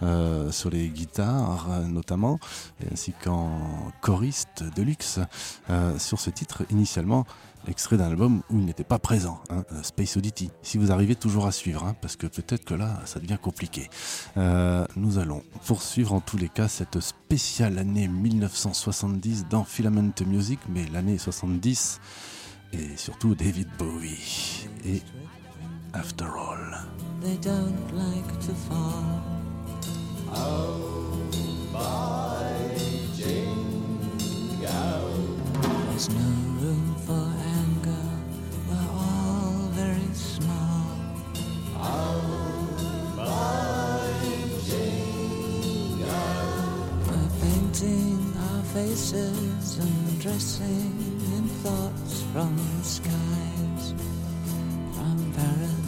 Euh, 0.04 0.52
sur 0.52 0.70
les 0.70 0.90
guitares 0.90 1.68
notamment, 1.88 2.40
ainsi 2.92 3.14
qu'en 3.24 3.50
choriste 4.02 4.64
de 4.76 4.82
luxe 4.82 5.20
euh, 5.70 5.98
sur 5.98 6.20
ce 6.20 6.30
titre 6.30 6.64
initialement 6.70 7.26
extrait 7.68 7.98
d'un 7.98 8.08
album 8.08 8.42
où 8.52 8.60
il 8.60 8.66
n'était 8.66 8.84
pas 8.84 9.00
présent, 9.00 9.42
hein, 9.50 9.64
euh, 9.72 9.82
Space 9.82 10.18
Oddity. 10.18 10.52
Si 10.62 10.78
vous 10.78 10.92
arrivez 10.92 11.16
toujours 11.16 11.48
à 11.48 11.52
suivre, 11.52 11.84
hein, 11.84 11.96
parce 12.00 12.16
que 12.16 12.28
peut-être 12.28 12.64
que 12.64 12.76
là, 12.76 13.00
ça 13.06 13.20
devient 13.20 13.40
compliqué. 13.42 13.90
Nous 14.36 15.18
allons 15.18 15.42
poursuivre 15.66 16.14
en 16.14 16.20
tous 16.20 16.38
les 16.38 16.50
cas 16.50 16.68
cette 16.68 17.00
spéciale 17.00 17.80
année 17.80 18.08
1970 18.08 19.48
dans 19.50 19.64
Filament 19.64 20.14
Music, 20.28 20.60
mais 20.70 20.86
l'année 20.94 21.18
70 21.18 22.00
et 22.74 22.98
surtout 22.98 23.34
David 23.36 23.68
Bowie 23.78 24.68
et 24.86 25.02
After 25.94 26.26
All. 26.26 26.78
There's 35.96 36.10
no 36.10 36.30
room 36.60 36.96
for 37.06 37.26
anger, 37.58 38.06
we're 38.70 38.90
all 38.92 39.70
very 39.72 40.14
small. 40.14 40.88
We're 47.08 47.30
painting 47.42 48.34
our 48.38 48.64
faces 48.74 49.78
and 49.80 50.22
dressing 50.22 50.92
in 51.38 51.48
thoughts 51.64 52.24
from 52.34 52.58
the 52.58 52.84
skies, 52.84 53.94
from 54.96 55.34
Paris. 55.38 55.85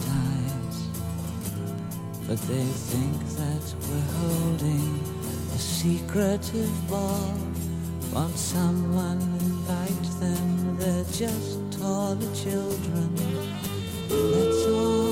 But 2.28 2.36
they 2.42 2.62
think 2.62 3.24
that 3.38 3.74
we're 3.88 4.12
holding 4.20 5.00
a 5.54 5.58
secretive 5.58 6.90
ball. 6.90 7.34
Want 8.12 8.36
someone 8.36 9.22
invite 9.40 10.20
them? 10.20 10.76
They're 10.76 11.04
just 11.04 11.58
taller 11.80 12.34
children. 12.34 13.14
That's 14.10 14.66
all. 14.66 15.07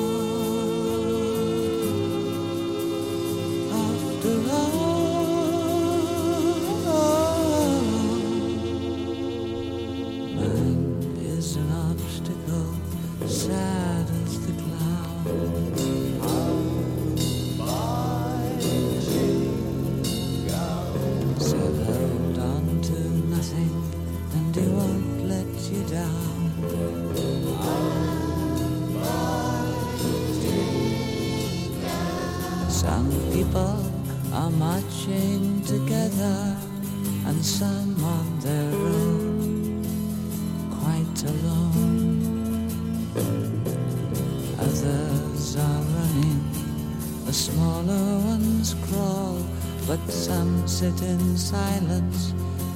smaller 47.37 48.18
ones 48.24 48.74
crawl, 48.89 49.39
but 49.87 50.01
some 50.11 50.66
sit 50.66 51.03
in 51.03 51.37
silence. 51.37 52.32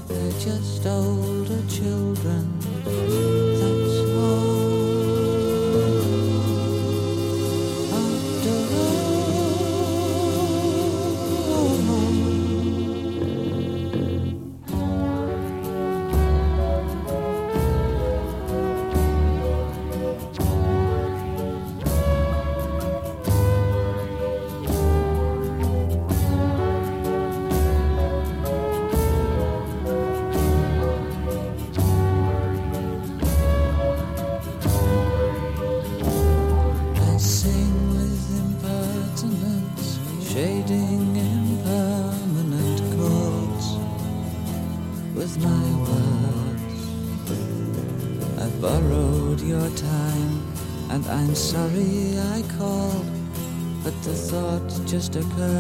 They're 0.07 0.33
just 0.33 0.85
older 0.87 1.63
children. 1.67 3.60
Mr. 55.11 55.29
Curry. 55.37 55.60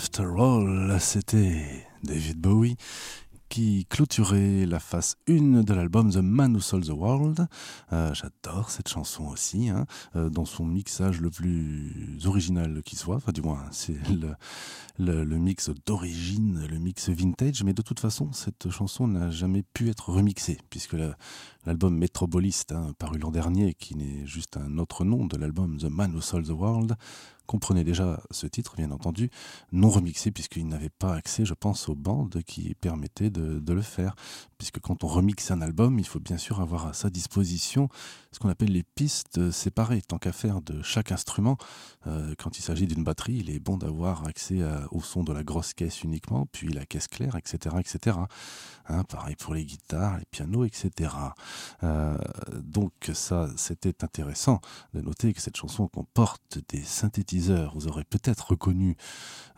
After 0.00 0.28
All, 0.38 0.96
c'était 1.00 1.84
David 2.04 2.38
Bowie 2.38 2.76
qui 3.48 3.84
clôturait 3.90 4.64
la 4.64 4.78
face 4.78 5.16
1 5.28 5.64
de 5.64 5.74
l'album 5.74 6.12
The 6.12 6.18
Man 6.18 6.54
Who 6.54 6.60
Sold 6.60 6.86
the 6.86 6.90
World. 6.90 7.48
Euh, 7.92 8.14
j'adore 8.14 8.70
cette 8.70 8.88
chanson 8.88 9.24
aussi, 9.24 9.70
hein, 9.70 9.86
euh, 10.14 10.30
dans 10.30 10.44
son 10.44 10.64
mixage 10.64 11.20
le 11.20 11.30
plus 11.30 12.16
original 12.26 12.80
qui 12.84 12.94
soit, 12.94 13.16
enfin 13.16 13.32
du 13.32 13.42
moins 13.42 13.64
c'est 13.72 13.98
le, 15.00 15.38
mix 15.38 15.68
d'origine, 15.84 16.64
le 16.70 16.78
mix 16.78 17.08
vintage, 17.08 17.64
mais 17.64 17.72
de 17.72 17.82
toute 17.82 17.98
façon 17.98 18.32
cette 18.32 18.70
chanson 18.70 19.08
n'a 19.08 19.30
jamais 19.30 19.64
pu 19.74 19.88
être 19.88 20.10
remixée, 20.10 20.58
puisque 20.70 20.96
l'album 21.66 21.96
Metrobolist, 21.96 22.70
hein, 22.70 22.92
paru 23.00 23.18
l'an 23.18 23.32
dernier, 23.32 23.74
qui 23.74 23.96
n'est 23.96 24.24
juste 24.26 24.58
un 24.58 24.78
autre 24.78 25.04
nom 25.04 25.26
de 25.26 25.36
l'album 25.36 25.76
The 25.76 25.90
Man 25.90 26.14
Who 26.14 26.20
Sold 26.20 26.46
the 26.46 26.50
World, 26.50 26.96
comprenait 27.48 27.82
déjà 27.82 28.20
ce 28.30 28.46
titre, 28.46 28.76
bien 28.76 28.92
entendu, 28.92 29.30
non 29.72 29.88
remixé, 29.88 30.30
puisqu'il 30.30 30.68
n'avait 30.68 30.90
pas 30.90 31.14
accès, 31.14 31.44
je 31.44 31.54
pense, 31.54 31.88
aux 31.88 31.94
bandes 31.96 32.42
qui 32.46 32.74
permettaient 32.74 33.30
de, 33.30 33.58
de, 33.58 33.72
le 33.72 33.82
faire. 33.82 34.14
Puisque 34.58 34.80
quand 34.80 35.02
on 35.02 35.08
remixe 35.08 35.50
un 35.50 35.62
album, 35.62 35.98
il 35.98 36.06
faut 36.06 36.20
bien 36.20 36.36
sûr 36.36 36.60
avoir 36.60 36.86
à 36.86 36.92
sa 36.92 37.10
disposition 37.10 37.88
ce 38.32 38.38
qu'on 38.38 38.50
appelle 38.50 38.72
les 38.72 38.82
pistes 38.82 39.50
séparées. 39.50 40.02
Tant 40.02 40.18
qu'à 40.18 40.32
faire 40.32 40.60
de 40.60 40.82
chaque 40.82 41.10
instrument, 41.10 41.56
euh, 42.06 42.34
quand 42.38 42.58
il 42.58 42.62
s'agit 42.62 42.86
d'une 42.86 43.02
batterie, 43.02 43.36
il 43.36 43.50
est 43.50 43.58
bon 43.58 43.78
d'avoir 43.78 44.26
accès 44.26 44.60
au 44.90 45.00
son 45.00 45.24
de 45.24 45.32
la 45.32 45.42
grosse 45.42 45.72
caisse 45.72 46.02
uniquement, 46.02 46.46
puis 46.52 46.68
la 46.68 46.84
caisse 46.84 47.08
claire, 47.08 47.36
etc. 47.36 47.76
etc. 47.80 48.18
Hein, 48.88 49.04
pareil 49.04 49.36
pour 49.36 49.54
les 49.54 49.64
guitares, 49.64 50.18
les 50.18 50.24
pianos, 50.30 50.64
etc. 50.64 51.10
Euh, 51.82 52.16
donc 52.62 52.92
ça, 53.12 53.48
c'était 53.56 54.02
intéressant 54.02 54.60
de 54.94 55.00
noter 55.00 55.32
que 55.32 55.40
cette 55.40 55.56
chanson 55.56 55.88
comporte 55.88 56.58
des 56.68 56.82
synthétiseurs 56.82 57.37
vous 57.38 57.88
aurez 57.88 58.04
peut-être 58.04 58.50
reconnu 58.50 58.96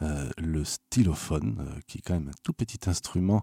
euh, 0.02 0.30
le 0.38 0.64
stylophone, 0.64 1.56
euh, 1.60 1.80
qui 1.86 1.98
est 1.98 2.00
quand 2.00 2.14
même 2.14 2.28
un 2.28 2.38
tout 2.42 2.54
petit 2.54 2.88
instrument 2.88 3.42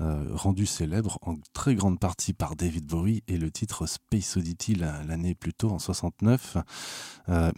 euh, 0.00 0.24
rendu 0.34 0.64
célèbre 0.64 1.18
en 1.22 1.34
très 1.52 1.74
grande 1.74 1.98
partie 1.98 2.32
par 2.32 2.54
David 2.54 2.86
Bowie 2.86 3.24
et 3.26 3.36
le 3.38 3.50
titre 3.50 3.86
Space 3.86 4.36
Oddity 4.36 4.76
l'année 4.76 5.34
plus 5.34 5.52
tôt, 5.52 5.70
en 5.70 5.80
69. 5.80 6.58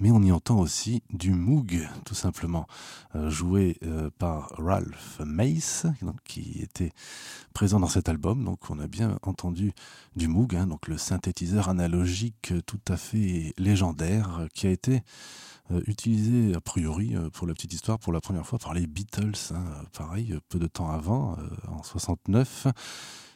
mais 0.00 0.10
on 0.10 0.22
y 0.22 0.32
entend 0.32 0.58
aussi 0.58 1.02
du 1.10 1.32
Moog, 1.32 1.86
tout 2.04 2.14
simplement, 2.14 2.66
joué 3.26 3.78
par 4.18 4.52
Ralph 4.56 5.20
Mace, 5.24 5.86
qui 6.24 6.60
était 6.62 6.92
présent 7.52 7.80
dans 7.80 7.88
cet 7.88 8.08
album. 8.08 8.44
Donc 8.44 8.70
on 8.70 8.78
a 8.78 8.86
bien 8.86 9.18
entendu 9.22 9.72
du 10.16 10.28
Moog, 10.28 10.56
hein, 10.56 10.66
donc 10.66 10.88
le 10.88 10.96
synthétiseur 10.96 11.68
analogique 11.68 12.52
tout 12.66 12.80
à 12.88 12.96
fait 12.96 13.52
légendaire, 13.58 14.46
qui 14.54 14.66
a 14.66 14.70
été 14.70 15.02
euh, 15.70 15.82
utilisé 15.86 16.54
a 16.54 16.60
priori, 16.60 17.14
euh, 17.14 17.28
pour 17.30 17.46
la 17.46 17.52
petite 17.52 17.74
histoire, 17.74 17.98
pour 17.98 18.12
la 18.12 18.20
première 18.20 18.46
fois 18.46 18.58
par 18.58 18.72
les 18.72 18.86
Beatles, 18.86 19.52
hein, 19.52 19.64
pareil, 19.92 20.34
peu 20.48 20.58
de 20.58 20.66
temps 20.66 20.90
avant, 20.90 21.36
euh, 21.38 21.46
en 21.68 21.82
69, 21.82 22.68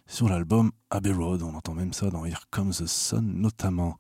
sur 0.06 0.28
l'album 0.28 0.72
Abbey 0.90 1.12
Road. 1.12 1.42
On 1.42 1.54
entend 1.54 1.74
même 1.74 1.92
ça 1.92 2.08
dans 2.10 2.24
Here 2.24 2.44
Comes 2.50 2.72
the 2.72 2.86
Sun 2.86 3.34
notamment. 3.34 3.98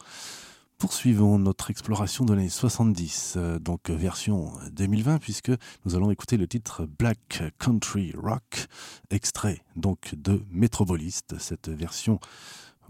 Poursuivons 0.78 1.38
notre 1.38 1.70
exploration 1.70 2.24
de 2.24 2.34
l'année 2.34 2.48
70, 2.48 3.38
donc 3.60 3.88
version 3.88 4.52
2020, 4.72 5.18
puisque 5.18 5.52
nous 5.84 5.94
allons 5.94 6.10
écouter 6.10 6.36
le 6.36 6.48
titre 6.48 6.86
Black 6.98 7.44
Country 7.58 8.12
Rock, 8.16 8.66
extrait 9.10 9.62
donc 9.76 10.16
de 10.16 10.42
Metrobolist, 10.50 11.38
cette 11.38 11.68
version 11.68 12.18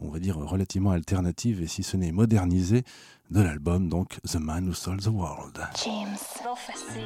on 0.05 0.11
va 0.11 0.18
dire 0.18 0.36
relativement 0.36 0.90
alternative 0.90 1.62
et 1.62 1.66
si 1.66 1.82
ce 1.82 1.96
n'est 1.96 2.12
modernisée 2.12 2.82
de 3.30 3.40
l'album 3.40 3.88
donc 3.88 4.18
The 4.30 4.36
Man 4.36 4.68
Who 4.68 4.74
Sold 4.74 5.03
the 5.03 5.09
World. 5.09 5.59
James 5.84 6.18
Prophecy. 6.42 7.00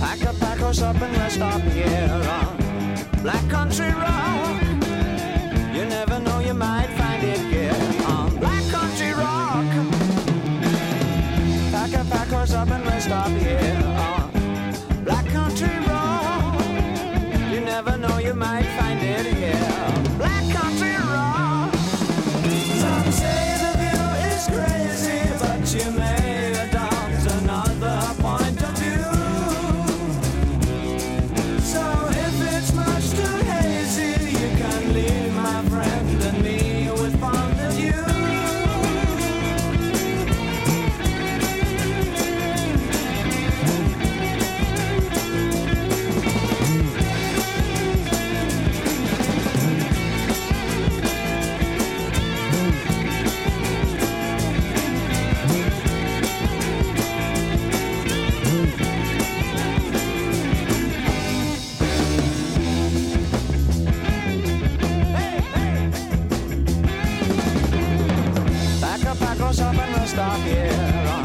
Pack 0.00 0.26
up, 0.26 0.38
pack 0.40 0.60
us 0.62 0.82
up 0.82 0.96
and 1.00 1.16
let's 1.16 1.34
stop 1.34 1.60
here 1.62 2.10
on 2.12 3.22
Black 3.22 3.48
Country 3.48 3.90
Rock. 3.92 4.13
Yeah. 70.44 71.23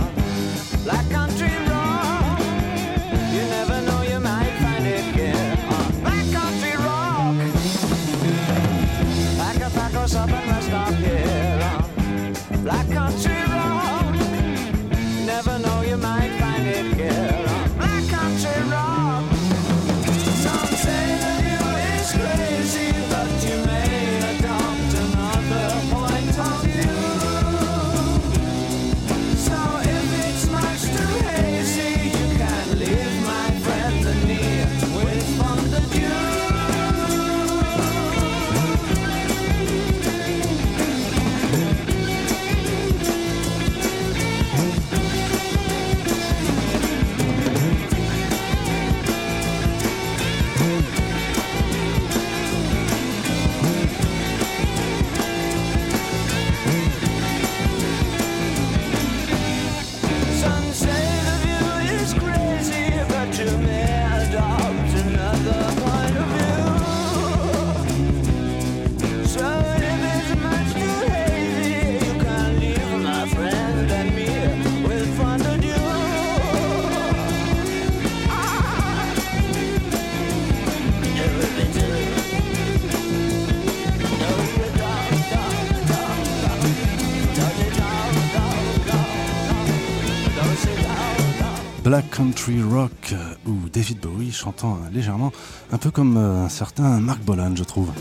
Black 91.89 92.11
Country 92.11 92.61
Rock 92.61 93.13
euh, 93.13 93.33
ou 93.47 93.67
David 93.73 93.99
Bowie 93.99 94.31
chantant 94.31 94.77
légèrement 94.93 95.31
un 95.71 95.79
peu 95.79 95.89
comme 95.89 96.17
euh, 96.17 96.45
un 96.45 96.47
certain 96.47 96.99
Mark 96.99 97.19
Bolan 97.23 97.55
je 97.55 97.63
trouve. 97.63 97.91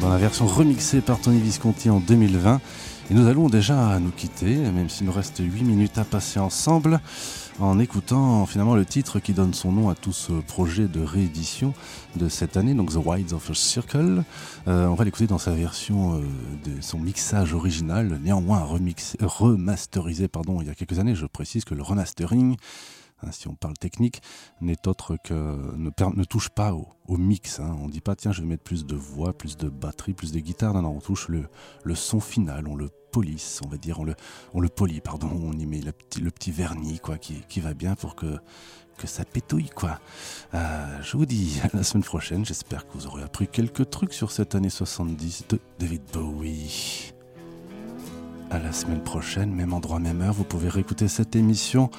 Dans 0.00 0.08
la 0.08 0.16
version 0.16 0.44
remixée 0.48 1.00
par 1.00 1.20
Tony 1.20 1.38
Visconti 1.38 1.88
en 1.88 2.00
2020. 2.00 2.60
Et 3.10 3.14
nous 3.14 3.26
allons 3.26 3.48
déjà 3.48 3.98
nous 4.00 4.10
quitter, 4.10 4.54
même 4.56 4.90
s'il 4.90 5.06
nous 5.06 5.12
reste 5.12 5.38
8 5.38 5.64
minutes 5.64 5.96
à 5.96 6.04
passer 6.04 6.38
ensemble, 6.38 7.00
en 7.58 7.78
écoutant 7.78 8.44
finalement 8.44 8.74
le 8.74 8.84
titre 8.84 9.18
qui 9.18 9.32
donne 9.32 9.54
son 9.54 9.72
nom 9.72 9.88
à 9.88 9.94
tout 9.94 10.12
ce 10.12 10.32
projet 10.32 10.88
de 10.88 11.00
réédition 11.00 11.72
de 12.16 12.28
cette 12.28 12.58
année, 12.58 12.74
donc 12.74 12.92
The 12.92 12.98
Wilds 13.02 13.32
of 13.32 13.50
a 13.50 13.54
Circle. 13.54 14.24
Euh, 14.66 14.86
on 14.88 14.94
va 14.94 15.04
l'écouter 15.04 15.26
dans 15.26 15.38
sa 15.38 15.52
version 15.52 16.16
euh, 16.16 16.20
de 16.66 16.82
son 16.82 16.98
mixage 16.98 17.54
original, 17.54 18.20
néanmoins 18.22 18.60
remix, 18.60 19.16
remasterisé 19.22 20.28
pardon, 20.28 20.60
il 20.60 20.66
y 20.66 20.70
a 20.70 20.74
quelques 20.74 20.98
années. 20.98 21.14
Je 21.14 21.24
précise 21.24 21.64
que 21.64 21.74
le 21.74 21.82
remastering 21.82 22.56
Hein, 23.22 23.32
si 23.32 23.48
on 23.48 23.54
parle 23.54 23.74
technique, 23.74 24.22
n'est 24.60 24.86
autre 24.86 25.16
que 25.22 25.34
ne, 25.34 25.90
ne 25.90 26.24
touche 26.24 26.50
pas 26.50 26.72
au, 26.72 27.16
mix. 27.16 27.58
Hein. 27.58 27.76
On 27.80 27.86
ne 27.86 27.92
dit 27.92 28.00
pas 28.00 28.14
tiens 28.14 28.32
je 28.32 28.42
vais 28.42 28.46
mettre 28.46 28.62
plus 28.62 28.86
de 28.86 28.94
voix, 28.94 29.36
plus 29.36 29.56
de 29.56 29.68
batterie, 29.68 30.12
plus 30.12 30.30
de 30.30 30.38
guitare. 30.38 30.74
Non, 30.74 30.82
non, 30.82 30.90
on 30.90 31.00
touche 31.00 31.28
le, 31.28 31.48
le 31.82 31.94
son 31.94 32.20
final, 32.20 32.68
on 32.68 32.76
le 32.76 32.90
police, 33.10 33.60
on 33.64 33.68
va 33.68 33.76
dire, 33.76 34.00
on 34.00 34.04
le, 34.04 34.14
on 34.54 34.60
le 34.60 34.68
polie, 34.68 35.00
pardon, 35.00 35.30
on 35.42 35.52
y 35.52 35.66
met 35.66 35.80
le 35.80 35.92
petit, 35.92 36.20
le 36.20 36.30
petit 36.30 36.50
vernis 36.50 37.00
quoi, 37.00 37.18
qui, 37.18 37.42
qui 37.48 37.60
va 37.60 37.74
bien 37.74 37.94
pour 37.94 38.14
que, 38.14 38.38
que 38.96 39.06
ça 39.06 39.24
pétouille 39.24 39.70
quoi. 39.70 39.98
Euh, 40.54 41.02
je 41.02 41.16
vous 41.16 41.26
dis 41.26 41.60
à 41.62 41.76
la 41.76 41.82
semaine 41.82 42.04
prochaine, 42.04 42.44
j'espère 42.44 42.86
que 42.86 42.92
vous 42.94 43.06
aurez 43.06 43.22
appris 43.22 43.48
quelques 43.48 43.90
trucs 43.90 44.12
sur 44.12 44.30
cette 44.30 44.54
année 44.54 44.70
70 44.70 45.46
de 45.48 45.60
David 45.78 46.02
Bowie 46.12 47.12
à 48.50 48.58
la 48.58 48.72
semaine 48.72 49.02
prochaine, 49.02 49.52
même 49.52 49.72
endroit, 49.72 49.98
même 49.98 50.22
heure. 50.22 50.32
Vous 50.32 50.44
pouvez 50.44 50.68
réécouter 50.68 51.08
cette 51.08 51.36
émission 51.36 51.90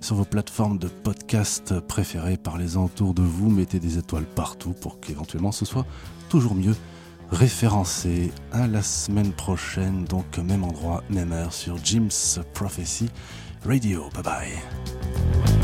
sur 0.00 0.16
vos 0.16 0.24
plateformes 0.24 0.78
de 0.78 0.88
podcast 0.88 1.78
préférées. 1.80 2.36
Parlez-en 2.36 2.86
autour 2.86 3.14
de 3.14 3.22
vous, 3.22 3.50
mettez 3.50 3.78
des 3.78 3.98
étoiles 3.98 4.24
partout 4.24 4.72
pour 4.72 5.00
qu'éventuellement 5.00 5.52
ce 5.52 5.64
soit 5.64 5.86
toujours 6.28 6.54
mieux 6.54 6.74
référencé. 7.32 8.30
À 8.52 8.66
la 8.66 8.82
semaine 8.82 9.32
prochaine, 9.32 10.04
donc 10.04 10.38
même 10.38 10.64
endroit, 10.64 11.02
même 11.10 11.32
heure 11.32 11.52
sur 11.52 11.76
Jim's 11.82 12.38
Prophecy 12.54 13.08
Radio. 13.64 14.08
Bye 14.14 14.22
bye. 14.22 15.61